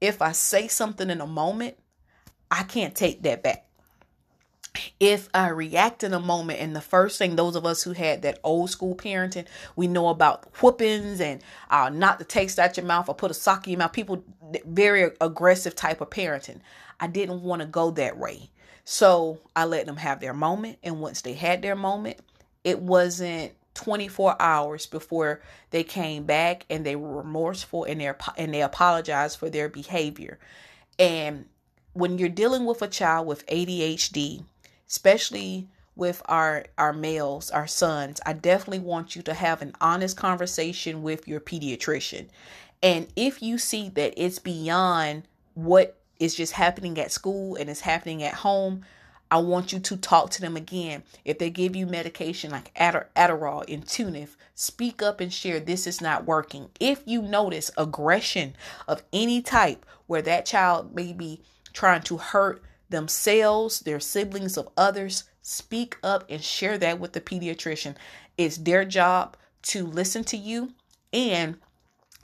if 0.00 0.20
I 0.22 0.32
say 0.32 0.68
something 0.68 1.08
in 1.08 1.20
a 1.20 1.26
moment, 1.26 1.76
I 2.50 2.64
can't 2.64 2.94
take 2.94 3.22
that 3.22 3.42
back. 3.42 3.66
If 4.98 5.28
I 5.34 5.48
react 5.48 6.04
in 6.04 6.12
a 6.12 6.20
moment, 6.20 6.60
and 6.60 6.76
the 6.76 6.80
first 6.80 7.18
thing 7.18 7.36
those 7.36 7.56
of 7.56 7.66
us 7.66 7.82
who 7.82 7.92
had 7.92 8.22
that 8.22 8.38
old 8.44 8.70
school 8.70 8.94
parenting, 8.94 9.46
we 9.74 9.88
know 9.88 10.08
about 10.08 10.44
whoopings 10.62 11.20
and 11.20 11.42
uh, 11.70 11.90
knock 11.92 12.18
the 12.18 12.24
taste 12.24 12.58
out 12.58 12.76
your 12.76 12.86
mouth 12.86 13.08
or 13.08 13.14
put 13.14 13.30
a 13.30 13.34
sock 13.34 13.66
in 13.66 13.72
your 13.72 13.78
mouth. 13.78 13.92
People, 13.92 14.24
very 14.64 15.10
aggressive 15.20 15.74
type 15.74 16.00
of 16.00 16.10
parenting. 16.10 16.60
I 17.00 17.08
didn't 17.08 17.42
want 17.42 17.62
to 17.62 17.66
go 17.66 17.90
that 17.92 18.16
way. 18.18 18.50
So 18.84 19.38
I 19.56 19.64
let 19.64 19.86
them 19.86 19.96
have 19.96 20.20
their 20.20 20.34
moment. 20.34 20.78
And 20.82 21.00
once 21.00 21.20
they 21.22 21.34
had 21.34 21.62
their 21.62 21.76
moment, 21.76 22.18
it 22.64 22.80
wasn't 22.80 23.52
24 23.74 24.36
hours 24.40 24.86
before 24.86 25.40
they 25.70 25.82
came 25.82 26.24
back 26.24 26.66
and 26.68 26.84
they 26.84 26.96
were 26.96 27.16
remorseful 27.16 27.84
and 27.84 28.00
they 28.00 28.12
and 28.36 28.52
they 28.52 28.62
apologized 28.62 29.38
for 29.38 29.48
their 29.48 29.68
behavior. 29.68 30.38
And 30.98 31.46
when 31.92 32.18
you're 32.18 32.28
dealing 32.28 32.66
with 32.66 32.82
a 32.82 32.88
child 32.88 33.26
with 33.26 33.46
ADHD, 33.46 34.44
especially 34.90 35.68
with 35.94 36.22
our 36.26 36.64
our 36.76 36.92
males, 36.92 37.50
our 37.50 37.66
sons, 37.66 38.20
I 38.26 38.32
definitely 38.32 38.80
want 38.80 39.14
you 39.14 39.22
to 39.22 39.34
have 39.34 39.62
an 39.62 39.74
honest 39.80 40.16
conversation 40.16 41.02
with 41.02 41.28
your 41.28 41.40
pediatrician. 41.40 42.28
And 42.82 43.06
if 43.14 43.42
you 43.42 43.58
see 43.58 43.88
that 43.90 44.14
it's 44.16 44.38
beyond 44.38 45.24
what 45.54 45.96
is 46.18 46.34
just 46.34 46.54
happening 46.54 46.98
at 46.98 47.12
school 47.12 47.56
and 47.56 47.68
it's 47.68 47.80
happening 47.80 48.22
at 48.22 48.34
home, 48.34 48.84
I 49.30 49.38
want 49.38 49.72
you 49.72 49.78
to 49.78 49.96
talk 49.96 50.30
to 50.30 50.40
them 50.40 50.56
again. 50.56 51.02
If 51.24 51.38
they 51.38 51.50
give 51.50 51.76
you 51.76 51.86
medication 51.86 52.50
like 52.50 52.74
Adderall 52.74 53.64
and 53.72 53.84
Intuniv, 53.84 54.30
speak 54.54 55.02
up 55.02 55.20
and 55.20 55.32
share 55.32 55.60
this 55.60 55.86
is 55.86 56.00
not 56.00 56.24
working. 56.24 56.70
If 56.80 57.02
you 57.04 57.22
notice 57.22 57.70
aggression 57.76 58.56
of 58.88 59.02
any 59.12 59.40
type 59.40 59.86
where 60.06 60.22
that 60.22 60.46
child 60.46 60.94
may 60.94 61.12
be 61.12 61.42
trying 61.72 62.02
to 62.02 62.16
hurt 62.16 62.62
themselves, 62.90 63.80
their 63.80 64.00
siblings, 64.00 64.56
of 64.56 64.68
others, 64.76 65.24
speak 65.42 65.96
up 66.02 66.24
and 66.28 66.42
share 66.42 66.78
that 66.78 67.00
with 67.00 67.12
the 67.12 67.20
pediatrician. 67.20 67.96
It's 68.36 68.58
their 68.58 68.84
job 68.84 69.36
to 69.62 69.86
listen 69.86 70.24
to 70.24 70.36
you 70.36 70.72
and 71.12 71.56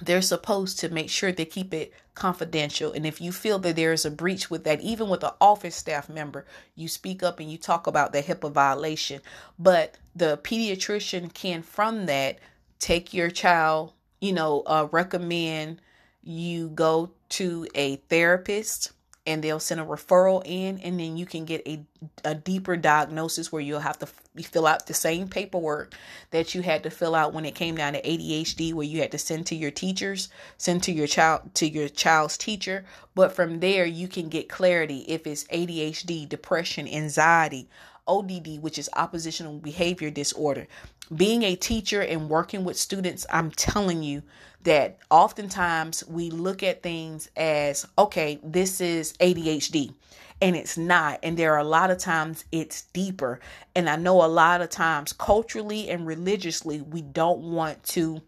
they're 0.01 0.23
supposed 0.23 0.79
to 0.81 0.91
make 0.91 1.09
sure 1.09 1.33
they 1.33 1.47
keep 1.47 1.73
it 1.73 1.93
confidential. 2.15 2.93
And 2.93 3.07
if 3.07 3.21
you 3.21 3.33
feel 3.33 3.59
that 3.61 3.77
there 3.77 3.93
is 3.93 4.05
a 4.05 4.11
breach 4.11 4.51
with 4.51 4.65
that, 4.65 4.81
even 4.83 5.09
with 5.09 5.25
an 5.25 5.31
office 5.41 5.75
staff 5.75 6.09
member, 6.09 6.45
you 6.75 6.89
speak 6.89 7.23
up 7.23 7.41
and 7.41 7.51
you 7.51 7.57
talk 7.57 7.87
about 7.87 8.13
the 8.13 8.23
HIPAA 8.23 8.53
violation. 8.53 9.21
But 9.59 9.97
the 10.15 10.39
pediatrician 10.43 11.33
can, 11.33 11.63
from 11.63 12.07
that, 12.07 12.39
take 12.79 13.15
your 13.15 13.31
child, 13.31 13.93
you 14.21 14.33
know, 14.33 14.63
uh, 14.67 14.89
recommend 14.91 15.81
you 16.23 16.69
go 16.71 17.13
to 17.31 17.67
a 17.75 17.97
therapist 17.97 18.93
and 19.27 19.43
they'll 19.43 19.61
send 19.61 19.81
a 19.81 19.85
referral 19.85 20.43
in 20.45 20.79
and 20.79 21.01
then 21.01 21.17
you 21.17 21.27
can 21.27 21.45
get 21.45 21.67
a, 21.67 21.85
a 22.25 22.35
deeper 22.35 22.77
diagnosis 22.77 23.51
where 23.51 23.61
you'll 23.61 23.81
have 23.81 23.99
to 23.99 24.07
fill 24.07 24.67
out 24.67 24.87
the 24.87 24.95
same 24.95 25.29
paperwork 25.29 25.95
that 26.31 26.55
you 26.55 26.63
had 26.63 26.83
to 26.85 26.91
fill 26.91 27.15
out 27.15 27.35
when 27.35 27.45
it 27.45 27.55
came 27.55 27.77
down 27.77 27.95
to 27.95 28.03
ADHD 28.03 28.73
where 28.73 28.87
you 28.87 29.01
had 29.01 29.11
to 29.11 29.19
send 29.19 29.47
to 29.47 29.57
your 29.57 29.71
teachers 29.71 30.29
send 30.57 30.83
to 30.85 30.93
your 30.93 31.07
child 31.07 31.55
to 31.55 31.69
your 31.69 31.89
child's 31.89 32.39
teacher. 32.39 32.85
But 33.15 33.33
from 33.33 33.61
there 33.61 33.85
you 33.85 34.09
can 34.09 34.29
get 34.29 34.49
clarity 34.49 35.05
if 35.09 35.27
it's 35.27 35.45
ADHD 35.45 36.29
depression 36.29 36.87
anxiety 36.87 37.69
ODD 38.07 38.63
which 38.63 38.79
is 38.79 38.89
oppositional 38.95 39.59
behavior 39.59 40.11
disorder. 40.11 40.69
Being 41.15 41.43
a 41.43 41.57
teacher 41.57 42.01
and 42.01 42.29
working 42.29 42.65
with 42.65 42.77
students 42.77 43.27
I'm 43.31 43.51
telling 43.51 44.03
you 44.03 44.23
that 44.67 44.99
oftentimes 45.11 46.03
we 46.09 46.29
look 46.29 46.65
at 46.65 46.83
things 46.83 47.31
as 47.37 47.87
okay, 47.97 48.41
this 48.43 48.81
is 48.81 49.13
ADHD 49.15 49.95
and 50.43 50.57
it's 50.57 50.77
not. 50.77 51.21
And 51.23 51.37
there 51.37 51.55
are 51.55 51.61
a 51.61 51.65
lot 51.65 51.93
of 51.93 51.99
times 51.99 52.45
it's 52.51 52.83
deeper. 52.93 53.39
And 53.77 53.89
I 53.89 53.95
know 53.95 54.25
a 54.25 54.27
lot 54.27 54.61
of 54.61 54.69
times 54.69 55.13
culturally 55.13 55.89
and 55.89 56.05
religiously, 56.05 56.81
we 56.81 57.01
don't 57.01 57.43
want 57.43 57.83
to 57.85 58.21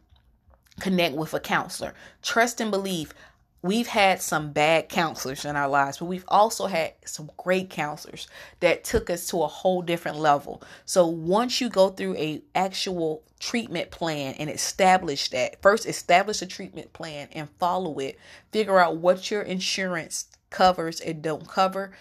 connect 0.79 1.17
with 1.17 1.35
a 1.35 1.41
counselor. 1.41 1.93
Trust 2.23 2.61
and 2.61 2.71
believe 2.71 3.13
we've 3.63 3.87
had 3.87 4.23
some 4.23 4.53
bad 4.53 4.89
counselors 4.89 5.45
in 5.45 5.57
our 5.57 5.69
lives, 5.69 5.99
but 5.99 6.07
we've 6.07 6.25
also 6.29 6.67
had 6.67 6.93
some 7.05 7.31
great 7.37 7.71
counselors 7.71 8.29
that 8.61 8.85
took 8.85 9.11
us 9.11 9.27
to 9.29 9.43
a 9.43 9.49
whole 9.49 9.83
different 9.83 10.19
level. 10.19 10.63
So 10.85 11.07
once 11.07 11.61
you 11.61 11.69
go 11.69 11.89
through 11.89 12.17
a 12.17 12.43
actual 12.55 13.23
treatment 13.41 13.91
plan 13.91 14.35
and 14.39 14.49
establish 14.49 15.31
that, 15.31 15.61
first 15.63 15.87
establish 15.87 16.43
a 16.43 16.47
treatment 16.47 16.93
plan 16.93 17.29
and 17.33 17.49
follow 17.59 17.99
it, 17.99 18.19
figure 18.53 18.79
out 18.79 18.97
what 18.97 19.31
your 19.31 19.43
insurance 19.43 20.27
covers 20.51 21.01
and 21.01 21.23
don't 21.23 21.49
cover. 21.49 21.93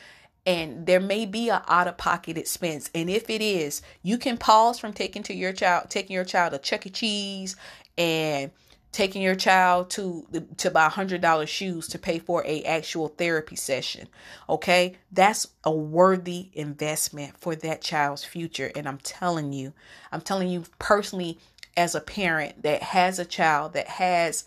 And 0.45 0.85
there 0.85 1.01
may 1.01 1.25
be 1.25 1.49
a 1.49 1.63
out 1.67 1.87
of 1.89 1.97
pocket 1.97 2.37
expense. 2.37 2.89
And 2.95 3.09
if 3.09 3.29
it 3.29 3.41
is, 3.41 3.81
you 4.01 4.17
can 4.17 4.37
pause 4.37 4.79
from 4.79 4.93
taking 4.93 5.23
to 5.23 5.33
your 5.33 5.51
child, 5.51 5.89
taking 5.89 6.13
your 6.13 6.23
child 6.23 6.53
to 6.53 6.59
Chuck 6.59 6.85
E. 6.85 6.89
Cheese 6.89 7.57
and 7.97 8.51
taking 8.91 9.21
your 9.21 9.35
child 9.35 9.89
to 9.91 10.25
to 10.57 10.71
buy 10.71 10.89
hundred 10.89 11.21
dollar 11.21 11.45
shoes 11.45 11.87
to 11.87 11.99
pay 11.99 12.19
for 12.19 12.43
a 12.45 12.63
actual 12.63 13.09
therapy 13.09 13.55
session 13.55 14.07
okay? 14.49 14.95
That's 15.11 15.47
a 15.63 15.71
worthy 15.71 16.49
investment 16.53 17.37
for 17.37 17.55
that 17.57 17.81
child's 17.81 18.23
future. 18.23 18.71
And 18.75 18.87
i'm 18.87 18.97
telling 18.99 19.53
you 19.53 19.73
i'm 20.11 20.21
telling 20.21 20.49
you 20.49 20.63
personally 20.79 21.37
as 21.75 21.95
a 21.95 22.01
parent 22.01 22.63
that 22.63 22.81
has 22.81 23.19
a 23.19 23.25
child 23.25 23.73
that 23.73 23.87
has 23.87 24.45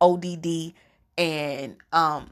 odd 0.00 0.24
and 1.18 1.76
um 1.92 2.30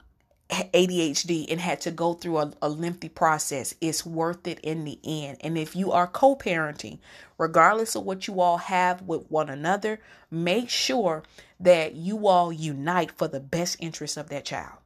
ADHD 0.48 1.46
and 1.50 1.60
had 1.60 1.80
to 1.82 1.90
go 1.90 2.14
through 2.14 2.38
a, 2.38 2.52
a 2.62 2.68
lengthy 2.68 3.08
process, 3.08 3.74
it's 3.80 4.06
worth 4.06 4.46
it 4.46 4.58
in 4.60 4.84
the 4.84 4.98
end. 5.04 5.38
And 5.42 5.58
if 5.58 5.76
you 5.76 5.92
are 5.92 6.06
co 6.06 6.36
parenting, 6.36 6.98
regardless 7.36 7.94
of 7.94 8.04
what 8.04 8.26
you 8.26 8.40
all 8.40 8.56
have 8.56 9.02
with 9.02 9.30
one 9.30 9.50
another, 9.50 10.00
make 10.30 10.70
sure 10.70 11.22
that 11.60 11.94
you 11.94 12.28
all 12.28 12.52
unite 12.52 13.12
for 13.12 13.28
the 13.28 13.40
best 13.40 13.76
interest 13.80 14.16
of 14.16 14.30
that 14.30 14.46
child. 14.46 14.78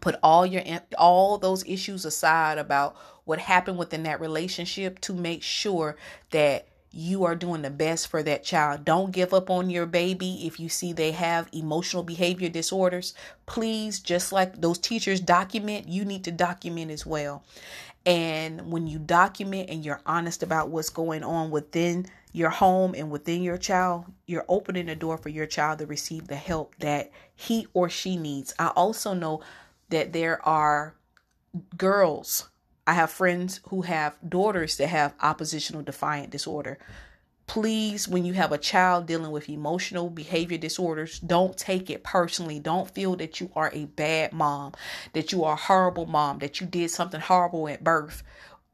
Put 0.00 0.16
all 0.22 0.44
your 0.44 0.62
all 0.98 1.38
those 1.38 1.64
issues 1.66 2.04
aside 2.04 2.58
about 2.58 2.96
what 3.24 3.38
happened 3.38 3.78
within 3.78 4.02
that 4.02 4.20
relationship 4.20 5.00
to 5.00 5.14
make 5.14 5.42
sure 5.42 5.96
that 6.32 6.68
you 6.96 7.24
are 7.24 7.34
doing 7.34 7.60
the 7.62 7.70
best 7.70 8.08
for 8.08 8.22
that 8.22 8.42
child. 8.42 8.84
Don't 8.84 9.10
give 9.10 9.34
up 9.34 9.50
on 9.50 9.68
your 9.68 9.84
baby 9.84 10.46
if 10.46 10.58
you 10.58 10.68
see 10.70 10.92
they 10.92 11.12
have 11.12 11.48
emotional 11.52 12.02
behavior 12.02 12.48
disorders. 12.48 13.12
Please, 13.44 14.00
just 14.00 14.32
like 14.32 14.60
those 14.60 14.78
teachers 14.78 15.20
document, 15.20 15.88
you 15.88 16.04
need 16.06 16.24
to 16.24 16.32
document 16.32 16.90
as 16.90 17.04
well. 17.04 17.44
And 18.06 18.72
when 18.72 18.86
you 18.86 18.98
document 18.98 19.68
and 19.68 19.84
you're 19.84 20.00
honest 20.06 20.42
about 20.42 20.70
what's 20.70 20.88
going 20.88 21.22
on 21.22 21.50
within 21.50 22.06
your 22.32 22.50
home 22.50 22.94
and 22.94 23.10
within 23.10 23.42
your 23.42 23.58
child, 23.58 24.06
you're 24.26 24.46
opening 24.48 24.86
the 24.86 24.94
door 24.94 25.18
for 25.18 25.28
your 25.28 25.46
child 25.46 25.80
to 25.80 25.86
receive 25.86 26.28
the 26.28 26.36
help 26.36 26.76
that 26.78 27.10
he 27.34 27.66
or 27.74 27.90
she 27.90 28.16
needs. 28.16 28.54
I 28.58 28.68
also 28.68 29.12
know 29.12 29.42
that 29.90 30.14
there 30.14 30.44
are 30.48 30.94
girls 31.76 32.48
I 32.86 32.94
have 32.94 33.10
friends 33.10 33.60
who 33.68 33.82
have 33.82 34.16
daughters 34.26 34.76
that 34.76 34.88
have 34.88 35.14
oppositional 35.20 35.82
defiant 35.82 36.30
disorder. 36.30 36.78
Please, 37.46 38.08
when 38.08 38.24
you 38.24 38.32
have 38.32 38.50
a 38.50 38.58
child 38.58 39.06
dealing 39.06 39.30
with 39.30 39.48
emotional 39.48 40.10
behavior 40.10 40.58
disorders, 40.58 41.20
don't 41.20 41.56
take 41.56 41.90
it 41.90 42.02
personally. 42.02 42.58
Don't 42.58 42.90
feel 42.90 43.14
that 43.16 43.40
you 43.40 43.50
are 43.54 43.70
a 43.72 43.84
bad 43.84 44.32
mom, 44.32 44.72
that 45.12 45.32
you 45.32 45.44
are 45.44 45.54
a 45.54 45.56
horrible 45.56 46.06
mom, 46.06 46.38
that 46.40 46.60
you 46.60 46.66
did 46.66 46.90
something 46.90 47.20
horrible 47.20 47.68
at 47.68 47.84
birth, 47.84 48.22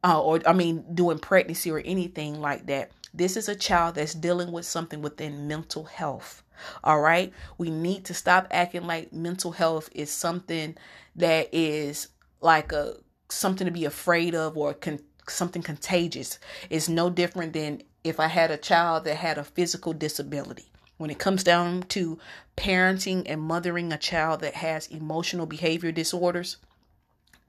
uh, 0.04 0.20
or 0.20 0.40
I 0.46 0.52
mean, 0.52 0.84
doing 0.94 1.18
pregnancy 1.18 1.70
or 1.70 1.82
anything 1.84 2.40
like 2.40 2.66
that. 2.66 2.92
This 3.14 3.36
is 3.36 3.48
a 3.48 3.54
child 3.54 3.96
that's 3.96 4.14
dealing 4.14 4.52
with 4.52 4.64
something 4.64 5.02
within 5.02 5.46
mental 5.46 5.84
health. 5.84 6.42
All 6.82 7.00
right. 7.00 7.32
We 7.58 7.70
need 7.70 8.06
to 8.06 8.14
stop 8.14 8.46
acting 8.50 8.86
like 8.86 9.12
mental 9.12 9.52
health 9.52 9.90
is 9.92 10.10
something 10.10 10.76
that 11.16 11.48
is 11.52 12.08
like 12.40 12.72
a 12.72 12.96
something 13.32 13.66
to 13.66 13.72
be 13.72 13.84
afraid 13.84 14.34
of 14.34 14.56
or 14.56 14.74
con- 14.74 15.00
something 15.28 15.62
contagious. 15.62 16.38
is 16.70 16.88
no 16.88 17.10
different 17.10 17.52
than 17.52 17.82
if 18.04 18.18
I 18.18 18.26
had 18.26 18.50
a 18.50 18.56
child 18.56 19.04
that 19.04 19.16
had 19.16 19.38
a 19.38 19.44
physical 19.44 19.92
disability. 19.92 20.66
When 20.98 21.10
it 21.10 21.18
comes 21.18 21.42
down 21.42 21.84
to 21.88 22.18
parenting 22.56 23.24
and 23.26 23.40
mothering 23.40 23.92
a 23.92 23.98
child 23.98 24.40
that 24.40 24.54
has 24.54 24.86
emotional 24.88 25.46
behavior 25.46 25.90
disorders, 25.90 26.58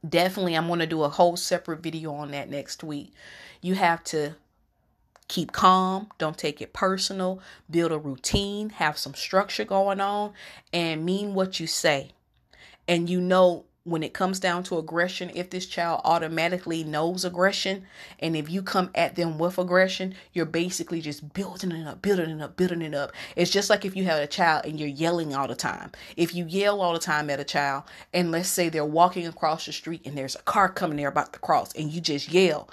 definitely 0.08 0.56
I'm 0.56 0.68
going 0.68 0.80
to 0.80 0.88
do 0.88 1.04
a 1.04 1.10
whole 1.10 1.38
separate 1.38 1.82
video 1.82 2.14
on 2.14 2.32
that 2.32 2.50
next 2.50 2.84
week. 2.84 3.14
You 3.62 3.76
have 3.76 4.04
to 4.06 4.36
keep 5.28 5.52
calm, 5.52 6.10
don't 6.18 6.38
take 6.38 6.62
it 6.62 6.74
personal, 6.74 7.42
build 7.70 7.92
a 7.92 7.98
routine, 7.98 8.70
have 8.72 8.98
some 8.98 9.14
structure 9.14 9.66
going 9.66 10.00
on, 10.00 10.34
and 10.72 11.06
mean 11.06 11.34
what 11.34 11.60
you 11.60 11.68
say. 11.68 12.12
And 12.88 13.10
you 13.10 13.22
know 13.22 13.66
when 13.86 14.02
it 14.02 14.14
comes 14.14 14.40
down 14.40 14.64
to 14.64 14.78
aggression, 14.78 15.30
if 15.36 15.50
this 15.50 15.66
child 15.66 16.00
automatically 16.06 16.86
knows 16.86 17.26
aggression, 17.26 17.86
and 18.20 18.36
if 18.36 18.50
you 18.50 18.62
come 18.62 18.90
at 18.96 19.16
them 19.16 19.38
with 19.38 19.58
aggression, 19.58 20.16
you're 20.32 20.46
basically 20.46 21.02
just 21.02 21.34
building 21.34 21.72
it 21.72 21.86
up, 21.86 22.02
building 22.02 22.30
it 22.30 22.42
up, 22.42 22.56
building 22.56 22.82
it 22.82 22.96
up. 22.96 23.12
It's 23.36 23.52
just 23.52 23.70
like 23.70 23.84
if 23.84 23.96
you 23.96 24.06
have 24.06 24.20
a 24.20 24.28
child 24.28 24.66
and 24.66 24.80
you're 24.80 24.88
yelling 24.88 25.36
all 25.36 25.50
the 25.50 25.56
time. 25.56 25.92
If 26.16 26.34
you 26.34 26.46
yell 26.46 26.82
all 26.82 26.94
the 26.94 27.00
time 27.00 27.30
at 27.30 27.42
a 27.42 27.44
child, 27.44 27.84
and 28.14 28.32
let's 28.32 28.48
say 28.48 28.70
they're 28.70 28.86
walking 28.86 29.28
across 29.28 29.66
the 29.66 29.74
street 29.74 30.02
and 30.06 30.18
there's 30.18 30.36
a 30.36 30.44
car 30.44 30.70
coming 30.70 30.98
there 30.98 31.10
about 31.10 31.34
to 31.34 31.40
cross, 31.40 31.74
and 31.76 31.92
you 31.92 32.00
just 32.00 32.32
yell, 32.32 32.70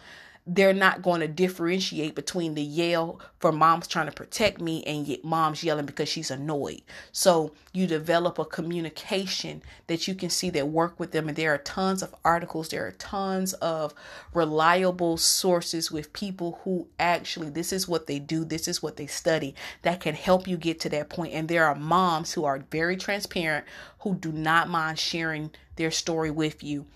they're 0.53 0.75
not 0.75 1.01
going 1.01 1.21
to 1.21 1.29
differentiate 1.29 2.17
between 2.17 2.55
the 2.55 2.63
yell 2.63 3.21
for 3.39 3.53
mom's 3.53 3.87
trying 3.87 4.07
to 4.07 4.13
protect 4.13 4.61
me 4.61 4.83
and 4.83 5.07
yet 5.07 5.23
mom's 5.23 5.63
yelling 5.63 5.87
because 5.87 6.09
she's 6.09 6.29
annoyed. 6.29 6.83
So 7.13 7.53
you 7.73 7.87
develop 7.87 8.37
a 8.37 8.45
communication 8.45 9.63
that 9.87 10.09
you 10.09 10.17
can 10.17 10.29
see 10.29 10.51
that 10.51 10.67
work 10.67 10.99
with 10.99 11.13
them. 11.13 11.29
And 11.29 11.37
there 11.37 11.55
are 11.55 11.59
tons 11.59 12.03
of 12.03 12.13
articles, 12.25 12.69
there 12.69 12.85
are 12.85 12.93
tons 12.93 13.53
of 13.55 13.95
reliable 14.35 15.17
sources 15.17 15.93
with 15.93 16.13
people 16.13 16.59
who 16.65 16.89
actually, 16.99 17.51
this 17.51 17.73
is 17.73 17.87
what 17.87 18.09
they 18.09 18.19
do, 18.19 18.45
this 18.45 18.67
is 18.67 18.83
what 18.83 18.97
they 18.97 19.07
study 19.07 19.55
that 19.83 20.01
can 20.01 20.17
help 20.17 20.49
you 20.49 20.57
get 20.57 20.81
to 20.81 20.89
that 20.89 21.11
point. 21.11 21.33
And 21.33 21.49
there 21.49 21.67
are 21.67 21.77
moms 21.77 22.33
who 22.33 22.45
are 22.45 22.65
very 22.73 22.97
transparent, 22.97 23.67
who 24.01 24.17
do 24.17 24.33
not 24.33 24.69
mind 24.69 24.99
sharing 24.99 25.53
their 25.77 25.93
story 25.93 26.33
with 26.33 26.65
you. 26.65 26.87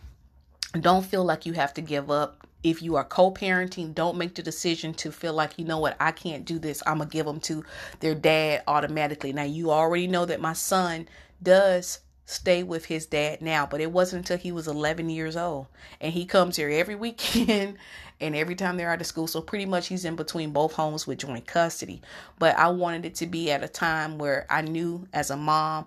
Don't 0.81 1.07
feel 1.07 1.25
like 1.25 1.47
you 1.47 1.53
have 1.53 1.73
to 1.75 1.81
give 1.81 2.11
up 2.11 2.44
if 2.65 2.83
you 2.83 2.97
are 2.97 3.05
co-parenting 3.05 3.95
don't 3.95 4.19
make 4.19 4.35
the 4.35 4.43
decision 4.43 4.93
to 4.93 5.13
feel 5.13 5.33
like 5.33 5.59
you 5.59 5.65
know 5.65 5.79
what 5.79 5.97
i 6.01 6.11
can't 6.11 6.45
do 6.45 6.59
this 6.59 6.83
i'm 6.87 6.99
gonna 6.99 7.09
give 7.09 7.27
them 7.27 7.39
to 7.41 7.65
their 8.01 8.15
dad 8.15 8.63
automatically. 8.67 9.33
Now 9.33 9.45
you 9.45 9.71
already 9.71 10.07
know 10.07 10.25
that 10.27 10.41
my 10.41 10.53
son 10.53 11.09
does 11.43 12.01
stay 12.27 12.63
with 12.63 12.87
his 12.87 13.05
dad 13.05 13.43
now 13.43 13.67
but 13.67 13.83
it 13.83 13.93
wasn't 13.93 14.21
until 14.21 14.39
he 14.39 14.51
was 14.51 14.67
11 14.67 15.11
years 15.11 15.37
old. 15.37 15.67
And 16.01 16.13
he 16.13 16.25
comes 16.25 16.57
here 16.57 16.71
every 16.71 16.95
weekend 16.95 17.77
and 18.21 18.35
every 18.35 18.55
time 18.55 18.77
they're 18.77 18.91
out 18.91 19.01
of 19.01 19.07
school 19.07 19.27
so 19.27 19.41
pretty 19.41 19.67
much 19.67 19.89
he's 19.89 20.05
in 20.05 20.17
between 20.17 20.53
both 20.53 20.73
homes 20.73 21.07
with 21.07 21.19
joint 21.19 21.47
custody. 21.47 22.03
But 22.39 22.57
i 22.59 22.69
wanted 22.69 23.05
it 23.05 23.15
to 23.17 23.27
be 23.27 23.51
at 23.51 23.63
a 23.63 23.69
time 23.69 24.19
where 24.19 24.47
i 24.51 24.63
knew 24.63 25.07
as 25.13 25.31
a 25.31 25.37
mom 25.37 25.87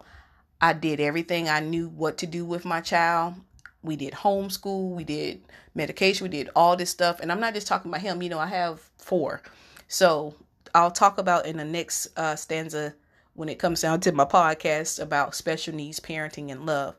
i 0.62 0.74
did 0.74 1.00
everything. 1.00 1.50
I 1.50 1.60
knew 1.60 1.90
what 1.90 2.18
to 2.20 2.28
do 2.28 2.46
with 2.46 2.66
my 2.66 2.82
child 2.82 3.36
we 3.84 3.96
did 3.96 4.14
homeschool, 4.14 4.92
we 4.92 5.04
did 5.04 5.42
medication, 5.76 6.26
we 6.26 6.30
did 6.30 6.50
all 6.56 6.76
this 6.76 6.90
stuff. 6.90 7.20
And 7.20 7.32
I'm 7.32 7.40
not 7.40 7.54
just 7.54 7.68
talking 7.68 7.92
about 7.92 8.02
him, 8.02 8.22
you 8.22 8.30
know, 8.30 8.40
I 8.40 8.48
have 8.48 8.82
four. 8.98 9.42
So 9.88 10.36
I'll 10.76 10.92
talk 10.92 11.18
about 11.18 11.46
in 11.46 11.58
the 11.58 11.66
next 11.66 12.08
uh, 12.18 12.36
stanza 12.36 12.94
when 13.34 13.50
it 13.50 13.60
comes 13.60 13.82
down 13.82 14.00
to 14.02 14.12
my 14.12 14.26
podcast 14.26 15.02
about 15.02 15.36
special 15.36 15.74
needs 15.74 16.00
parenting 16.00 16.52
and 16.52 16.66
love 16.66 16.96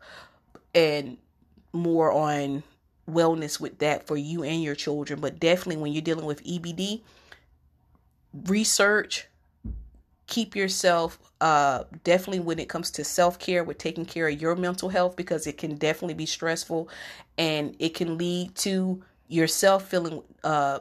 and 0.75 1.19
more 1.73 2.13
on 2.13 2.63
wellness 3.11 3.59
with 3.59 3.79
that 3.79 4.07
for 4.07 4.17
you 4.17 4.45
and 4.45 4.63
your 4.63 4.75
children. 4.75 5.21
But 5.21 5.41
definitely 5.41 5.83
when 5.83 5.93
you're 5.93 6.03
dealing 6.03 6.27
with 6.27 6.45
EBD, 6.45 7.03
research, 8.47 9.27
keep 10.29 10.55
yourself 10.55 11.19
uh 11.41 11.85
definitely 12.05 12.41
when 12.41 12.59
it 12.61 12.69
comes 12.69 12.91
to 12.91 13.03
self-care 13.03 13.65
with 13.65 13.79
taking 13.79 14.05
care 14.05 14.29
of 14.29 14.41
your 14.41 14.55
mental 14.55 14.89
health 14.89 15.17
because 15.17 15.47
it 15.47 15.59
can 15.59 15.75
definitely 15.77 16.15
be 16.15 16.27
stressful 16.27 16.89
and 17.37 17.75
it 17.81 17.95
can 17.95 18.17
lead 18.17 18.55
to 18.55 19.03
yourself 19.29 19.89
feeling 19.89 20.23
uh 20.45 20.79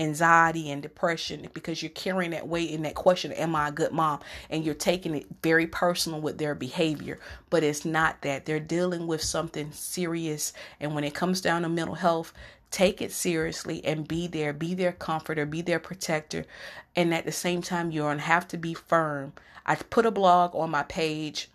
anxiety 0.00 0.70
and 0.70 0.82
depression 0.82 1.46
because 1.52 1.82
you're 1.82 1.90
carrying 1.90 2.30
that 2.30 2.48
weight 2.48 2.70
in 2.70 2.82
that 2.82 2.94
question 2.94 3.32
am 3.32 3.54
i 3.54 3.68
a 3.68 3.72
good 3.72 3.92
mom? 3.92 4.18
And 4.48 4.64
you're 4.64 4.74
taking 4.74 5.14
it 5.14 5.26
very 5.42 5.66
personal 5.66 6.20
with 6.20 6.38
their 6.38 6.54
behavior. 6.54 7.20
But 7.50 7.62
it's 7.62 7.84
not 7.84 8.22
that. 8.22 8.46
They're 8.46 8.58
dealing 8.58 9.06
with 9.06 9.22
something 9.22 9.70
serious 9.72 10.52
and 10.80 10.94
when 10.94 11.04
it 11.04 11.14
comes 11.14 11.40
down 11.42 11.62
to 11.62 11.68
mental 11.68 11.96
health 11.96 12.32
take 12.70 13.02
it 13.02 13.12
seriously 13.12 13.84
and 13.84 14.06
be 14.06 14.26
there 14.26 14.52
be 14.52 14.74
their 14.74 14.92
comforter 14.92 15.44
be 15.44 15.62
their 15.62 15.80
protector 15.80 16.44
and 16.94 17.12
at 17.12 17.24
the 17.24 17.32
same 17.32 17.62
time 17.62 17.90
you're 17.90 18.08
gonna 18.08 18.20
have 18.20 18.46
to 18.46 18.56
be 18.56 18.74
firm 18.74 19.32
i 19.66 19.74
put 19.74 20.06
a 20.06 20.10
blog 20.10 20.54
on 20.54 20.70
my 20.70 20.82
page 20.84 21.48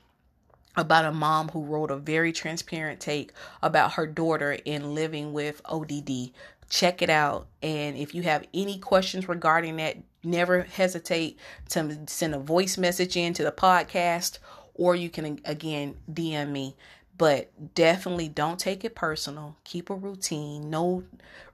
about 0.77 1.05
a 1.05 1.11
mom 1.11 1.49
who 1.49 1.63
wrote 1.63 1.91
a 1.91 1.97
very 1.97 2.31
transparent 2.31 2.99
take 2.99 3.31
about 3.61 3.93
her 3.93 4.05
daughter 4.05 4.57
in 4.65 4.93
living 4.93 5.33
with 5.33 5.61
ODD. 5.65 6.31
Check 6.69 7.01
it 7.01 7.09
out. 7.09 7.47
And 7.61 7.95
if 7.95 8.13
you 8.13 8.23
have 8.23 8.45
any 8.53 8.79
questions 8.79 9.29
regarding 9.29 9.77
that, 9.77 9.97
never 10.23 10.63
hesitate 10.63 11.37
to 11.69 11.99
send 12.07 12.35
a 12.35 12.39
voice 12.39 12.77
message 12.77 13.15
in 13.15 13.33
to 13.33 13.43
the 13.43 13.51
podcast 13.51 14.39
or 14.73 14.95
you 14.95 15.09
can 15.09 15.39
again 15.45 15.95
DM 16.11 16.49
me 16.49 16.75
but 17.17 17.75
definitely 17.75 18.27
don't 18.27 18.59
take 18.59 18.83
it 18.83 18.95
personal. 18.95 19.55
Keep 19.63 19.89
a 19.89 19.95
routine. 19.95 20.69
Know, 20.69 21.03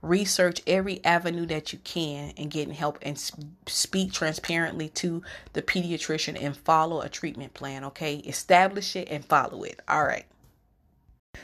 research 0.01 0.61
every 0.65 1.03
avenue 1.05 1.45
that 1.47 1.71
you 1.71 1.79
can 1.83 2.33
and 2.37 2.49
getting 2.49 2.73
help 2.73 2.97
and 3.01 3.19
speak 3.67 4.11
transparently 4.11 4.89
to 4.89 5.21
the 5.53 5.61
pediatrician 5.61 6.41
and 6.41 6.57
follow 6.57 7.01
a 7.01 7.09
treatment 7.09 7.53
plan. 7.53 7.83
Okay, 7.85 8.15
establish 8.17 8.95
it 8.95 9.07
and 9.09 9.23
follow 9.25 9.63
it. 9.63 9.79
All 9.87 10.03
right. 10.03 10.25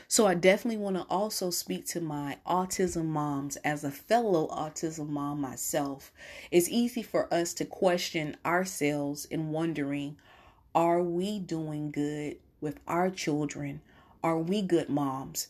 So, 0.06 0.26
I 0.26 0.34
definitely 0.34 0.78
want 0.78 0.96
to 0.96 1.06
also 1.08 1.50
speak 1.50 1.86
to 1.88 2.00
my 2.00 2.38
autism 2.46 3.06
moms 3.06 3.56
as 3.56 3.84
a 3.84 3.90
fellow 3.90 4.48
autism 4.48 5.08
mom 5.08 5.40
myself. 5.40 6.12
It's 6.50 6.68
easy 6.68 7.02
for 7.02 7.32
us 7.32 7.54
to 7.54 7.64
question 7.64 8.36
ourselves 8.44 9.24
in 9.26 9.50
wondering 9.50 10.16
are 10.74 11.02
we 11.02 11.38
doing 11.38 11.90
good 11.90 12.36
with 12.60 12.78
our 12.86 13.10
children? 13.10 13.80
Are 14.22 14.38
we 14.38 14.62
good 14.62 14.88
moms? 14.88 15.48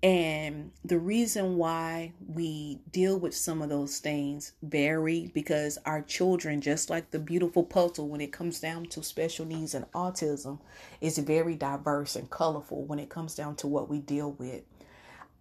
And 0.00 0.70
the 0.84 0.98
reason 0.98 1.56
why 1.56 2.12
we 2.28 2.78
deal 2.92 3.18
with 3.18 3.34
some 3.34 3.62
of 3.62 3.68
those 3.68 3.98
things 3.98 4.52
vary 4.62 5.32
because 5.34 5.76
our 5.84 6.02
children, 6.02 6.60
just 6.60 6.88
like 6.88 7.10
the 7.10 7.18
beautiful 7.18 7.64
puzzle 7.64 8.08
when 8.08 8.20
it 8.20 8.30
comes 8.30 8.60
down 8.60 8.86
to 8.86 9.02
special 9.02 9.44
needs 9.44 9.74
and 9.74 9.90
autism, 9.92 10.60
is 11.00 11.18
very 11.18 11.56
diverse 11.56 12.14
and 12.14 12.30
colorful 12.30 12.84
when 12.84 13.00
it 13.00 13.08
comes 13.08 13.34
down 13.34 13.56
to 13.56 13.66
what 13.66 13.88
we 13.88 13.98
deal 13.98 14.32
with. 14.32 14.62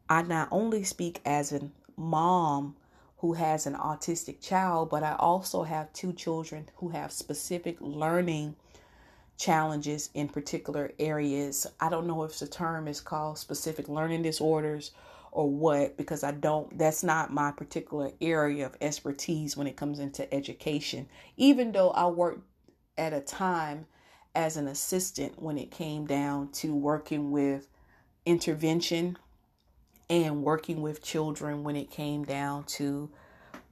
I 0.10 0.24
not 0.24 0.48
only 0.52 0.84
speak 0.84 1.22
as 1.24 1.52
a 1.52 1.70
mom 1.96 2.76
who 3.20 3.34
has 3.34 3.68
an 3.68 3.76
autistic 3.76 4.42
child, 4.42 4.90
but 4.90 5.04
I 5.04 5.16
also 5.20 5.64
have 5.64 5.94
two 5.94 6.14
children 6.14 6.70
who 6.78 6.90
have 6.90 7.12
specific 7.12 7.78
learning 7.80 8.56
challenges 9.38 10.10
in 10.14 10.28
particular 10.28 10.92
areas. 11.00 11.68
I 11.80 11.90
don't 11.90 12.08
know 12.08 12.24
if 12.24 12.40
the 12.40 12.48
term 12.48 12.88
is 12.88 13.00
called 13.00 13.38
specific 13.38 13.88
learning 13.88 14.24
disorders 14.24 14.92
or 15.32 15.50
what 15.50 15.98
because 15.98 16.24
I 16.24 16.32
don't 16.32 16.78
that's 16.78 17.04
not 17.04 17.32
my 17.32 17.52
particular 17.52 18.12
area 18.20 18.66
of 18.66 18.76
expertise 18.82 19.56
when 19.56 19.68
it 19.68 19.78
comes 19.78 20.00
into 20.00 20.32
education. 20.34 21.08
Even 21.38 21.72
though 21.72 21.92
I 21.92 22.08
worked 22.08 22.42
at 22.98 23.14
a 23.14 23.22
time 23.22 23.86
as 24.34 24.58
an 24.58 24.68
assistant 24.68 25.42
when 25.42 25.58
it 25.58 25.72
came 25.72 26.06
down 26.06 26.52
to 26.54 26.74
working 26.74 27.32
with 27.32 27.68
intervention 28.26 29.18
and 30.10 30.44
working 30.44 30.82
with 30.82 31.04
children 31.04 31.64
when 31.64 31.76
it 31.76 31.92
came 31.92 32.24
down 32.24 32.64
to 32.64 33.10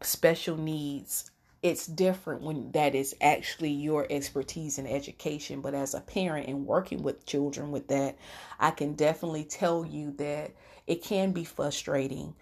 special 0.02 0.58
needs 0.58 1.32
it's 1.66 1.88
different 1.88 2.44
when 2.44 2.72
that 2.74 2.94
is 2.94 3.16
actually 3.22 3.72
your 3.72 4.06
expertise 4.12 4.78
in 4.78 4.86
education. 4.86 5.62
But 5.62 5.74
as 5.74 5.96
a 5.96 6.00
parent 6.00 6.48
and 6.48 6.68
working 6.68 7.02
with 7.02 7.26
children 7.26 7.72
with 7.72 7.88
that, 7.88 8.18
I 8.60 8.70
can 8.70 8.94
definitely 8.94 9.46
tell 9.46 9.84
you 9.84 10.12
that 10.18 10.52
it 10.86 11.02
can 11.02 11.32
be 11.32 11.44
frustrating 11.44 12.36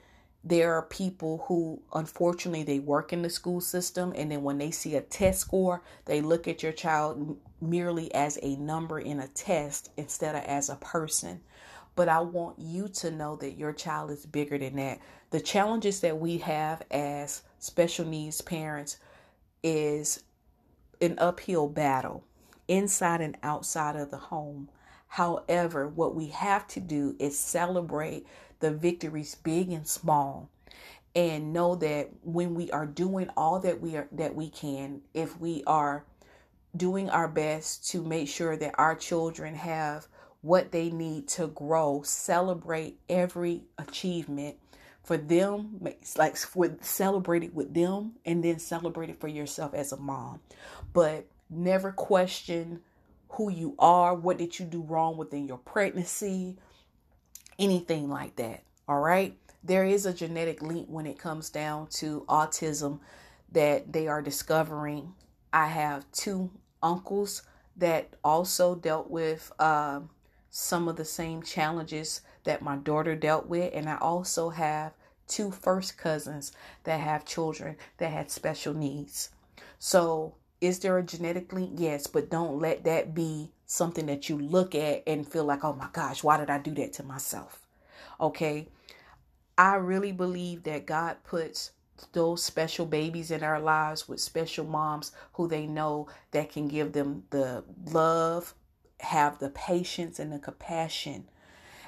there 0.46 0.74
are 0.74 0.82
people 0.82 1.46
who 1.48 1.82
unfortunately 1.94 2.64
they 2.64 2.80
work 2.80 3.14
in 3.14 3.22
the 3.22 3.30
school 3.30 3.62
system 3.62 4.12
and 4.18 4.30
then 4.30 4.44
when 4.44 4.58
they 4.58 4.72
see 4.72 4.96
a 4.98 5.02
test 5.02 5.40
score 5.40 5.82
they 6.04 6.20
look 6.20 6.50
at 6.50 6.62
your 6.62 6.74
child 6.74 7.38
merely 7.62 8.14
as 8.14 8.38
a 8.42 8.58
number 8.58 9.00
in 9.00 9.22
a 9.22 9.28
test 9.30 9.90
instead 9.96 10.36
of 10.36 10.44
as 10.44 10.68
a 10.68 10.76
person 10.76 11.40
but 11.96 12.10
i 12.10 12.20
want 12.20 12.60
you 12.60 12.90
to 12.90 13.10
know 13.10 13.38
that 13.38 13.58
your 13.58 13.72
child 13.72 14.12
is 14.12 14.26
bigger 14.26 14.58
than 14.58 14.76
that 14.76 15.00
the 15.30 15.40
challenges 15.40 16.02
that 16.02 16.18
we 16.18 16.38
have 16.40 16.82
as 16.92 17.44
special 17.60 18.06
needs 18.06 18.42
parents 18.42 18.98
is 19.64 20.24
an 21.02 21.16
uphill 21.18 21.68
battle 21.68 22.24
inside 22.68 23.22
and 23.22 23.38
outside 23.42 23.96
of 23.96 24.12
the 24.12 24.18
home. 24.18 24.70
However 25.08 25.88
what 25.88 26.16
we 26.16 26.28
have 26.28 26.68
to 26.70 26.80
do 26.80 27.16
is 27.20 27.38
celebrate 27.38 28.28
the 28.60 28.72
victories 28.72 29.36
big 29.36 29.72
and 29.72 29.88
small 29.88 30.50
and 31.16 31.54
know 31.54 31.76
that 31.76 32.10
when 32.24 32.56
we 32.56 32.72
are 32.72 32.86
doing 32.86 33.30
all 33.38 33.60
that 33.60 33.80
we 33.82 33.96
are 33.96 34.08
that 34.12 34.36
we 34.36 34.50
can 34.50 35.02
if 35.14 35.40
we 35.40 35.64
are 35.68 36.06
doing 36.76 37.10
our 37.10 37.28
best 37.28 37.88
to 37.90 38.02
make 38.02 38.28
sure 38.28 38.58
that 38.58 38.74
our 38.78 38.96
children 38.96 39.54
have 39.54 40.08
what 40.42 40.72
they 40.72 40.90
need 40.90 41.28
to 41.28 41.48
grow 41.48 42.02
celebrate 42.04 42.98
every 43.10 43.64
achievement 43.78 44.56
for 45.04 45.18
them 45.18 45.80
like 46.18 46.38
celebrate 46.82 47.44
it 47.44 47.54
with 47.54 47.74
them 47.74 48.14
and 48.26 48.44
then 48.44 48.58
celebrate 48.60 49.10
it 49.10 49.20
for 49.20 49.28
yourself 49.28 49.74
as 49.74 49.92
a 49.92 49.98
mom 49.98 50.40
but 50.94 51.26
never 51.50 51.92
question 51.92 52.80
who 53.30 53.52
you 53.52 53.76
are 53.80 54.16
what 54.16 54.38
did 54.38 54.58
you 54.60 54.66
do 54.66 54.82
wrong 54.82 55.18
within 55.18 55.48
your 55.48 55.58
pregnancy 55.58 56.58
anything 57.60 58.10
like 58.10 58.36
that. 58.38 58.64
All 58.88 59.00
right. 59.00 59.38
There 59.64 59.86
is 59.86 60.06
a 60.06 60.14
genetic 60.14 60.62
link 60.62 60.88
when 60.90 61.06
it 61.06 61.18
comes 61.18 61.50
down 61.50 61.88
to 61.92 62.26
autism 62.28 63.00
that 63.52 63.94
they 63.94 64.08
are 64.08 64.22
discovering. 64.22 65.14
I 65.54 65.68
have 65.68 66.12
two 66.12 66.52
uncles 66.82 67.44
that 67.78 68.16
also 68.24 68.76
dealt 68.76 69.10
with 69.10 69.52
uh, 69.60 70.02
some 70.50 70.88
of 70.88 70.98
the 70.98 71.06
same 71.06 71.42
challenges 71.42 72.22
that 72.44 72.62
my 72.62 72.76
daughter 72.76 73.16
dealt 73.16 73.48
with. 73.48 73.74
And 73.74 73.90
I 73.90 73.98
also 73.98 74.50
have 74.50 74.94
two 75.28 75.52
first 75.52 75.98
cousins 75.98 76.52
that 76.84 77.00
have 77.00 77.26
children 77.26 77.78
that 77.98 78.12
had 78.12 78.32
special 78.32 78.74
needs. 78.74 79.30
So, 79.80 80.36
is 80.62 80.80
there 80.80 80.98
a 80.98 81.04
genetic 81.04 81.52
link? 81.52 81.72
Yes, 81.76 82.08
but 82.08 82.30
don't 82.30 82.60
let 82.60 82.86
that 82.86 83.14
be 83.14 83.52
something 83.66 84.06
that 84.06 84.30
you 84.30 84.38
look 84.38 84.76
at 84.76 85.04
and 85.06 85.28
feel 85.28 85.44
like, 85.44 85.64
oh 85.64 85.74
my 85.74 85.88
gosh, 85.92 86.24
why 86.24 86.38
did 86.38 86.50
I 86.50 86.58
do 86.58 86.72
that 86.76 86.94
to 86.94 87.04
myself? 87.04 87.68
Okay. 88.20 88.70
I 89.58 89.76
really 89.76 90.12
believe 90.12 90.64
that 90.64 90.86
God 90.86 91.18
puts 91.24 91.72
those 92.14 92.44
special 92.44 92.86
babies 92.86 93.32
in 93.32 93.44
our 93.44 93.60
lives 93.60 94.08
with 94.08 94.20
special 94.20 94.66
moms 94.66 95.12
who 95.34 95.48
they 95.48 95.68
know 95.68 96.08
that 96.32 96.52
can 96.52 96.68
give 96.68 96.94
them 96.94 97.24
the 97.30 97.64
love, 97.86 98.54
have 99.00 99.40
the 99.40 99.50
patience 99.50 100.20
and 100.20 100.32
the 100.32 100.40
compassion, 100.40 101.30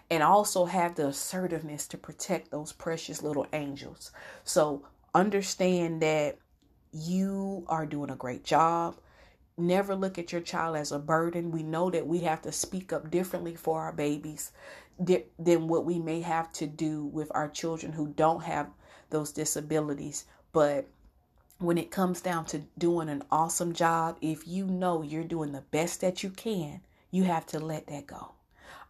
and 0.09 0.21
also 0.21 0.65
have 0.65 0.95
the 0.95 1.07
assertiveness 1.07 1.87
to 1.87 1.97
protect 1.97 2.51
those 2.51 2.71
precious 2.71 3.21
little 3.23 3.47
angels. 3.53 4.11
So 4.43 4.85
understand 5.13 6.01
that 6.01 6.37
you 6.91 7.65
are 7.67 7.85
doing 7.85 8.09
a 8.09 8.15
great 8.15 8.43
job 8.43 8.95
never 9.57 9.95
look 9.95 10.17
at 10.17 10.31
your 10.31 10.41
child 10.41 10.75
as 10.75 10.91
a 10.91 10.99
burden. 10.99 11.51
We 11.51 11.63
know 11.63 11.89
that 11.89 12.07
we 12.07 12.19
have 12.19 12.41
to 12.43 12.51
speak 12.51 12.91
up 12.91 13.09
differently 13.09 13.55
for 13.55 13.81
our 13.81 13.91
babies 13.91 14.51
than 14.99 15.67
what 15.67 15.85
we 15.85 15.99
may 15.99 16.21
have 16.21 16.51
to 16.53 16.67
do 16.67 17.05
with 17.05 17.31
our 17.33 17.49
children 17.49 17.91
who 17.93 18.07
don't 18.07 18.43
have 18.43 18.69
those 19.09 19.31
disabilities. 19.31 20.25
But 20.51 20.87
when 21.59 21.77
it 21.77 21.91
comes 21.91 22.21
down 22.21 22.45
to 22.45 22.63
doing 22.77 23.09
an 23.09 23.23
awesome 23.31 23.73
job, 23.73 24.17
if 24.21 24.47
you 24.47 24.65
know 24.65 25.01
you're 25.01 25.23
doing 25.23 25.51
the 25.51 25.61
best 25.61 26.01
that 26.01 26.23
you 26.23 26.29
can, 26.29 26.81
you 27.11 27.23
have 27.23 27.45
to 27.47 27.59
let 27.59 27.87
that 27.87 28.07
go. 28.07 28.34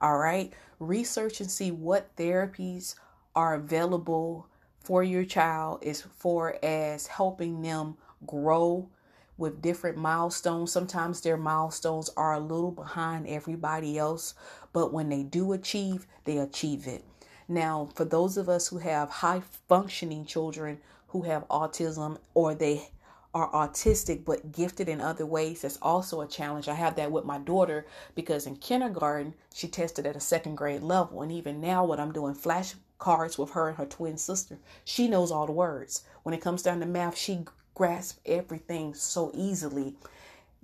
All 0.06 0.20
right. 0.20 0.54
Research 0.78 1.42
and 1.42 1.50
see 1.50 1.72
what 1.72 2.16
therapies 2.16 2.94
are 3.36 3.56
available 3.56 4.48
for 4.80 5.04
your 5.04 5.26
child 5.26 5.84
as 5.84 6.02
far 6.02 6.60
as 6.62 7.08
helping 7.08 7.64
them 7.64 7.98
grow 8.28 8.88
with 9.36 9.64
different 9.64 9.98
milestones. 9.98 10.72
Sometimes 10.72 11.22
their 11.22 11.38
milestones 11.38 12.12
are 12.16 12.36
a 12.36 12.40
little 12.40 12.70
behind 12.70 13.26
everybody 13.26 13.98
else, 13.98 14.36
but 14.74 14.94
when 14.94 15.10
they 15.10 15.24
do 15.24 15.54
achieve, 15.54 16.06
they 16.26 16.38
achieve 16.38 16.86
it. 16.86 17.04
Now, 17.48 17.90
for 17.96 18.06
those 18.06 18.38
of 18.38 18.48
us 18.48 18.68
who 18.68 18.78
have 18.78 19.10
high 19.10 19.42
functioning 19.68 20.26
children 20.26 20.82
who 21.08 21.24
have 21.24 21.48
autism 21.48 22.20
or 22.36 22.54
they 22.54 22.90
are 23.36 23.52
autistic 23.52 24.24
but 24.24 24.54
gifted 24.54 24.88
in 24.88 25.02
other 25.02 25.26
ways, 25.26 25.62
that's 25.62 25.78
also 25.82 26.22
a 26.22 26.28
challenge. 26.28 26.70
I 26.70 26.74
have 26.74 26.96
that 26.96 27.12
with 27.12 27.26
my 27.26 27.38
daughter 27.38 27.86
because 28.16 28.48
in 28.48 28.56
kindergarten, 28.56 29.34
she 29.54 29.68
tested 29.68 30.06
at 30.06 30.16
a 30.16 30.22
second 30.22 30.56
grade 30.56 30.82
level. 30.82 31.22
And 31.22 31.34
even 31.34 31.60
now, 31.60 31.84
when 31.84 32.00
I'm 32.00 32.14
doing 32.14 32.34
flashcards 32.34 33.38
with 33.38 33.52
her 33.52 33.68
and 33.68 33.78
her 33.78 33.86
twin 33.86 34.18
sister, 34.18 34.58
she 34.86 35.10
knows 35.10 35.32
all 35.32 35.46
the 35.46 35.52
words. 35.52 36.04
When 36.24 36.34
it 36.34 36.40
comes 36.40 36.64
down 36.64 36.80
to 36.80 36.86
math, 36.86 37.18
she 37.18 37.44
grasps 37.74 38.22
everything 38.26 38.94
so 38.94 39.32
easily. 39.36 39.96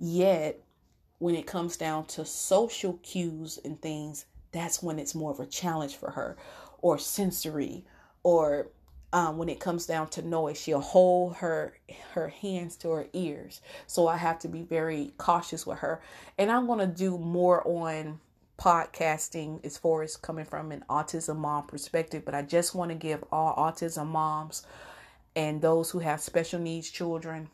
Yet, 0.00 0.58
when 1.18 1.34
it 1.34 1.46
comes 1.46 1.76
down 1.76 2.06
to 2.06 2.24
social 2.24 2.94
cues 3.02 3.58
and 3.66 3.80
things, 3.82 4.24
that's 4.50 4.82
when 4.82 4.98
it's 4.98 5.14
more 5.14 5.30
of 5.30 5.40
a 5.40 5.46
challenge 5.46 5.96
for 5.96 6.12
her, 6.12 6.38
or 6.78 6.98
sensory, 6.98 7.84
or 8.22 8.68
um, 9.12 9.36
when 9.38 9.48
it 9.48 9.60
comes 9.60 9.86
down 9.86 10.08
to 10.10 10.22
noise, 10.22 10.60
she'll 10.60 10.80
hold 10.80 11.36
her 11.36 11.78
her 12.12 12.28
hands 12.28 12.76
to 12.76 12.90
her 12.90 13.06
ears. 13.12 13.60
So 13.86 14.08
I 14.08 14.16
have 14.16 14.38
to 14.40 14.48
be 14.48 14.62
very 14.62 15.12
cautious 15.18 15.66
with 15.66 15.78
her, 15.78 16.00
and 16.38 16.50
I'm 16.50 16.66
gonna 16.66 16.86
do 16.86 17.18
more 17.18 17.66
on 17.66 18.20
podcasting 18.58 19.64
as 19.64 19.76
far 19.76 20.02
as 20.02 20.16
coming 20.16 20.44
from 20.44 20.72
an 20.72 20.84
autism 20.88 21.36
mom 21.36 21.66
perspective. 21.66 22.24
But 22.24 22.34
I 22.34 22.42
just 22.42 22.74
want 22.74 22.90
to 22.90 22.94
give 22.94 23.24
all 23.32 23.54
autism 23.56 24.08
moms 24.08 24.64
and 25.34 25.60
those 25.60 25.90
who 25.90 25.98
have 26.00 26.20
special 26.20 26.60
needs 26.60 26.90
children 26.90 27.48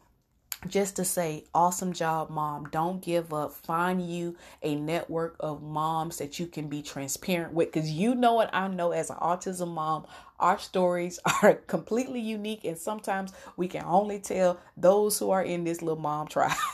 just 0.67 0.97
to 0.97 1.05
say 1.05 1.45
awesome 1.55 1.93
job 1.93 2.31
mom. 2.31 2.69
Don't 2.71 3.01
give 3.01 3.33
up. 3.33 3.53
Find 3.53 4.03
you 4.03 4.37
a 4.63 4.75
network 4.75 5.37
of 5.41 5.63
moms 5.63 6.19
that 6.19 6.39
you 6.39 6.47
can 6.47 6.69
be 6.69 6.83
transparent 6.83 7.53
with. 7.53 7.73
Because 7.73 7.91
you 7.91 8.15
know 8.15 8.35
what 8.35 8.51
i 8.53 8.67
know 8.69 8.93
as 8.93 9.11
an 9.11 9.17
autism 9.17 9.69
mom 9.69 10.07
our 10.41 10.59
stories 10.59 11.19
are 11.43 11.55
completely 11.55 12.21
unique 12.21 12.65
and 12.65 12.79
sometimes 12.79 13.33
we 13.57 13.69
can 13.69 13.85
only 13.85 14.19
tell 14.19 14.59
those 14.77 15.19
who 15.19 15.31
are 15.31 15.43
in 15.43 15.65
this 15.65 15.83
little 15.83 16.01
mom 16.01 16.27
tribe. 16.27 16.57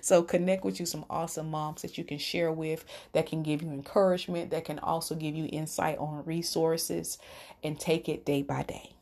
So 0.00 0.22
connect 0.22 0.64
with 0.64 0.78
you 0.78 0.86
some 0.86 1.04
awesome 1.08 1.50
moms 1.50 1.82
that 1.82 1.96
you 1.96 2.04
can 2.04 2.18
share 2.18 2.52
with 2.52 2.84
that 3.12 3.26
can 3.26 3.42
give 3.42 3.62
you 3.62 3.70
encouragement 3.70 4.50
that 4.50 4.64
can 4.64 4.78
also 4.78 5.14
give 5.14 5.34
you 5.34 5.48
insight 5.50 5.98
on 5.98 6.24
resources 6.24 7.18
and 7.62 7.78
take 7.78 8.08
it 8.08 8.24
day 8.24 8.42
by 8.42 8.62
day 8.62 8.92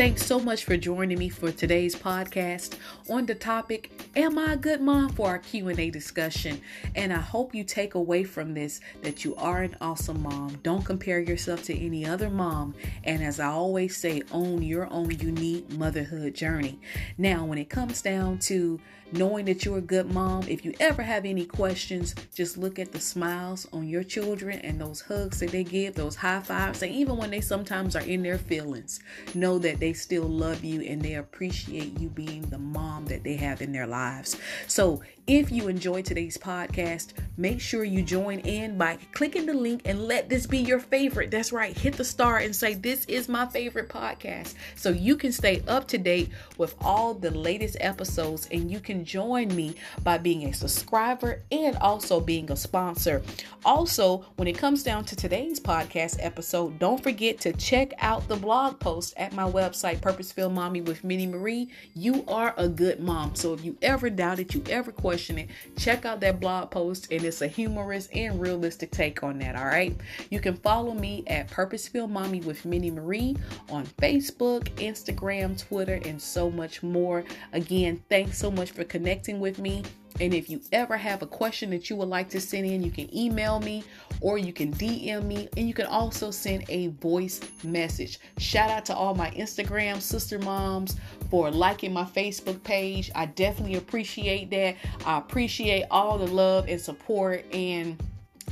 Thanks 0.00 0.24
so 0.24 0.40
much 0.40 0.64
for 0.64 0.78
joining 0.78 1.18
me 1.18 1.28
for 1.28 1.52
today's 1.52 1.94
podcast 1.94 2.78
on 3.10 3.26
the 3.26 3.34
topic 3.34 4.00
Am 4.16 4.38
I 4.38 4.54
a 4.54 4.56
good 4.56 4.80
mom 4.80 5.10
for 5.10 5.28
our 5.28 5.38
Q&A 5.38 5.88
discussion? 5.90 6.60
And 6.96 7.12
I 7.12 7.18
hope 7.18 7.54
you 7.54 7.62
take 7.62 7.94
away 7.94 8.24
from 8.24 8.54
this 8.54 8.80
that 9.02 9.24
you 9.24 9.36
are 9.36 9.62
an 9.62 9.76
awesome 9.80 10.22
mom. 10.22 10.58
Don't 10.62 10.84
compare 10.84 11.20
yourself 11.20 11.62
to 11.64 11.78
any 11.78 12.04
other 12.04 12.28
mom, 12.28 12.74
and 13.04 13.22
as 13.22 13.38
I 13.38 13.46
always 13.48 13.96
say, 13.96 14.22
own 14.32 14.62
your 14.62 14.90
own 14.90 15.10
unique 15.10 15.70
motherhood 15.72 16.34
journey. 16.34 16.80
Now, 17.18 17.44
when 17.44 17.58
it 17.58 17.68
comes 17.70 18.02
down 18.02 18.38
to 18.40 18.80
knowing 19.12 19.44
that 19.46 19.64
you're 19.64 19.78
a 19.78 19.82
good 19.82 20.12
mom. 20.12 20.44
If 20.48 20.64
you 20.64 20.74
ever 20.80 21.02
have 21.02 21.24
any 21.24 21.44
questions, 21.44 22.14
just 22.34 22.56
look 22.56 22.78
at 22.78 22.92
the 22.92 23.00
smiles 23.00 23.66
on 23.72 23.88
your 23.88 24.04
children 24.04 24.58
and 24.60 24.80
those 24.80 25.00
hugs 25.00 25.40
that 25.40 25.50
they 25.50 25.64
give, 25.64 25.94
those 25.94 26.16
high 26.16 26.40
fives, 26.40 26.82
and 26.82 26.92
even 26.92 27.16
when 27.16 27.30
they 27.30 27.40
sometimes 27.40 27.96
are 27.96 28.02
in 28.02 28.22
their 28.22 28.38
feelings, 28.38 29.00
know 29.34 29.58
that 29.58 29.80
they 29.80 29.92
still 29.92 30.28
love 30.28 30.64
you 30.64 30.82
and 30.82 31.02
they 31.02 31.14
appreciate 31.14 31.98
you 31.98 32.08
being 32.08 32.42
the 32.42 32.58
mom 32.58 33.06
that 33.06 33.24
they 33.24 33.36
have 33.36 33.62
in 33.62 33.72
their 33.72 33.86
lives. 33.86 34.36
So 34.66 35.02
if 35.30 35.52
you 35.52 35.68
enjoyed 35.68 36.04
today's 36.04 36.36
podcast, 36.36 37.12
make 37.36 37.60
sure 37.60 37.84
you 37.84 38.02
join 38.02 38.40
in 38.40 38.76
by 38.76 38.98
clicking 39.12 39.46
the 39.46 39.54
link 39.54 39.80
and 39.84 40.08
let 40.08 40.28
this 40.28 40.44
be 40.44 40.58
your 40.58 40.80
favorite. 40.80 41.30
That's 41.30 41.52
right, 41.52 41.78
hit 41.78 41.94
the 41.94 42.04
star 42.04 42.38
and 42.38 42.54
say, 42.54 42.74
This 42.74 43.04
is 43.04 43.28
my 43.28 43.46
favorite 43.46 43.88
podcast. 43.88 44.54
So 44.74 44.90
you 44.90 45.14
can 45.14 45.30
stay 45.30 45.62
up 45.68 45.86
to 45.86 45.98
date 45.98 46.30
with 46.58 46.74
all 46.80 47.14
the 47.14 47.30
latest 47.30 47.76
episodes 47.78 48.48
and 48.50 48.68
you 48.72 48.80
can 48.80 49.04
join 49.04 49.54
me 49.54 49.76
by 50.02 50.18
being 50.18 50.46
a 50.46 50.52
subscriber 50.52 51.44
and 51.52 51.76
also 51.76 52.18
being 52.18 52.50
a 52.50 52.56
sponsor. 52.56 53.22
Also, 53.64 54.24
when 54.34 54.48
it 54.48 54.58
comes 54.58 54.82
down 54.82 55.04
to 55.04 55.14
today's 55.14 55.60
podcast 55.60 56.16
episode, 56.18 56.76
don't 56.80 57.04
forget 57.04 57.38
to 57.38 57.52
check 57.52 57.92
out 57.98 58.26
the 58.26 58.34
blog 58.34 58.80
post 58.80 59.14
at 59.16 59.32
my 59.32 59.48
website 59.48 60.00
Purposeful 60.00 60.50
Mommy 60.50 60.80
with 60.80 61.04
Minnie 61.04 61.28
Marie, 61.28 61.68
you 61.94 62.24
are 62.26 62.52
a 62.56 62.66
good 62.66 62.98
mom. 62.98 63.36
So 63.36 63.54
if 63.54 63.64
you 63.64 63.76
ever 63.80 64.10
doubt 64.10 64.40
it, 64.40 64.54
you 64.54 64.64
ever 64.68 64.90
question 64.90 65.19
it, 65.28 65.48
check 65.76 66.04
out 66.04 66.20
that 66.20 66.40
blog 66.40 66.70
post 66.70 67.08
and 67.10 67.24
it's 67.24 67.42
a 67.42 67.46
humorous 67.46 68.08
and 68.14 68.40
realistic 68.40 68.90
take 68.90 69.22
on 69.22 69.38
that. 69.38 69.56
All 69.56 69.66
right. 69.66 69.96
You 70.30 70.40
can 70.40 70.56
follow 70.56 70.94
me 70.94 71.24
at 71.26 71.48
Purposeful 71.50 72.08
Mommy 72.08 72.40
with 72.40 72.64
Minnie 72.64 72.90
Marie 72.90 73.36
on 73.70 73.86
Facebook, 74.00 74.64
Instagram, 74.76 75.58
Twitter, 75.58 76.00
and 76.04 76.20
so 76.20 76.50
much 76.50 76.82
more. 76.82 77.24
Again, 77.52 78.02
thanks 78.08 78.38
so 78.38 78.50
much 78.50 78.70
for 78.70 78.84
connecting 78.84 79.40
with 79.40 79.58
me. 79.58 79.82
And 80.20 80.34
if 80.34 80.50
you 80.50 80.60
ever 80.72 80.96
have 80.96 81.22
a 81.22 81.26
question 81.26 81.70
that 81.70 81.88
you 81.88 81.96
would 81.96 82.08
like 82.08 82.28
to 82.30 82.40
send 82.40 82.66
in, 82.66 82.82
you 82.82 82.90
can 82.90 83.14
email 83.16 83.58
me 83.58 83.82
or 84.20 84.36
you 84.36 84.52
can 84.52 84.72
DM 84.74 85.24
me 85.24 85.48
and 85.56 85.66
you 85.66 85.72
can 85.72 85.86
also 85.86 86.30
send 86.30 86.64
a 86.68 86.88
voice 86.88 87.40
message. 87.64 88.20
Shout 88.38 88.68
out 88.70 88.84
to 88.86 88.94
all 88.94 89.14
my 89.14 89.30
Instagram 89.30 90.00
sister 90.00 90.38
moms 90.38 90.96
for 91.30 91.50
liking 91.50 91.92
my 91.92 92.04
Facebook 92.04 92.62
page. 92.62 93.10
I 93.14 93.26
definitely 93.26 93.76
appreciate 93.76 94.50
that. 94.50 94.76
I 95.06 95.18
appreciate 95.18 95.86
all 95.90 96.18
the 96.18 96.26
love 96.26 96.68
and 96.68 96.80
support 96.80 97.44
and 97.54 98.00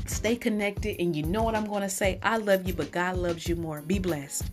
stay 0.06 0.36
connected. 0.36 1.00
And 1.00 1.14
you 1.14 1.22
know 1.24 1.42
what 1.42 1.54
I'm 1.54 1.66
going 1.66 1.82
to 1.82 1.90
say? 1.90 2.18
I 2.22 2.38
love 2.38 2.66
you, 2.66 2.72
but 2.72 2.90
God 2.90 3.16
loves 3.16 3.46
you 3.46 3.56
more. 3.56 3.82
Be 3.82 3.98
blessed. 3.98 4.44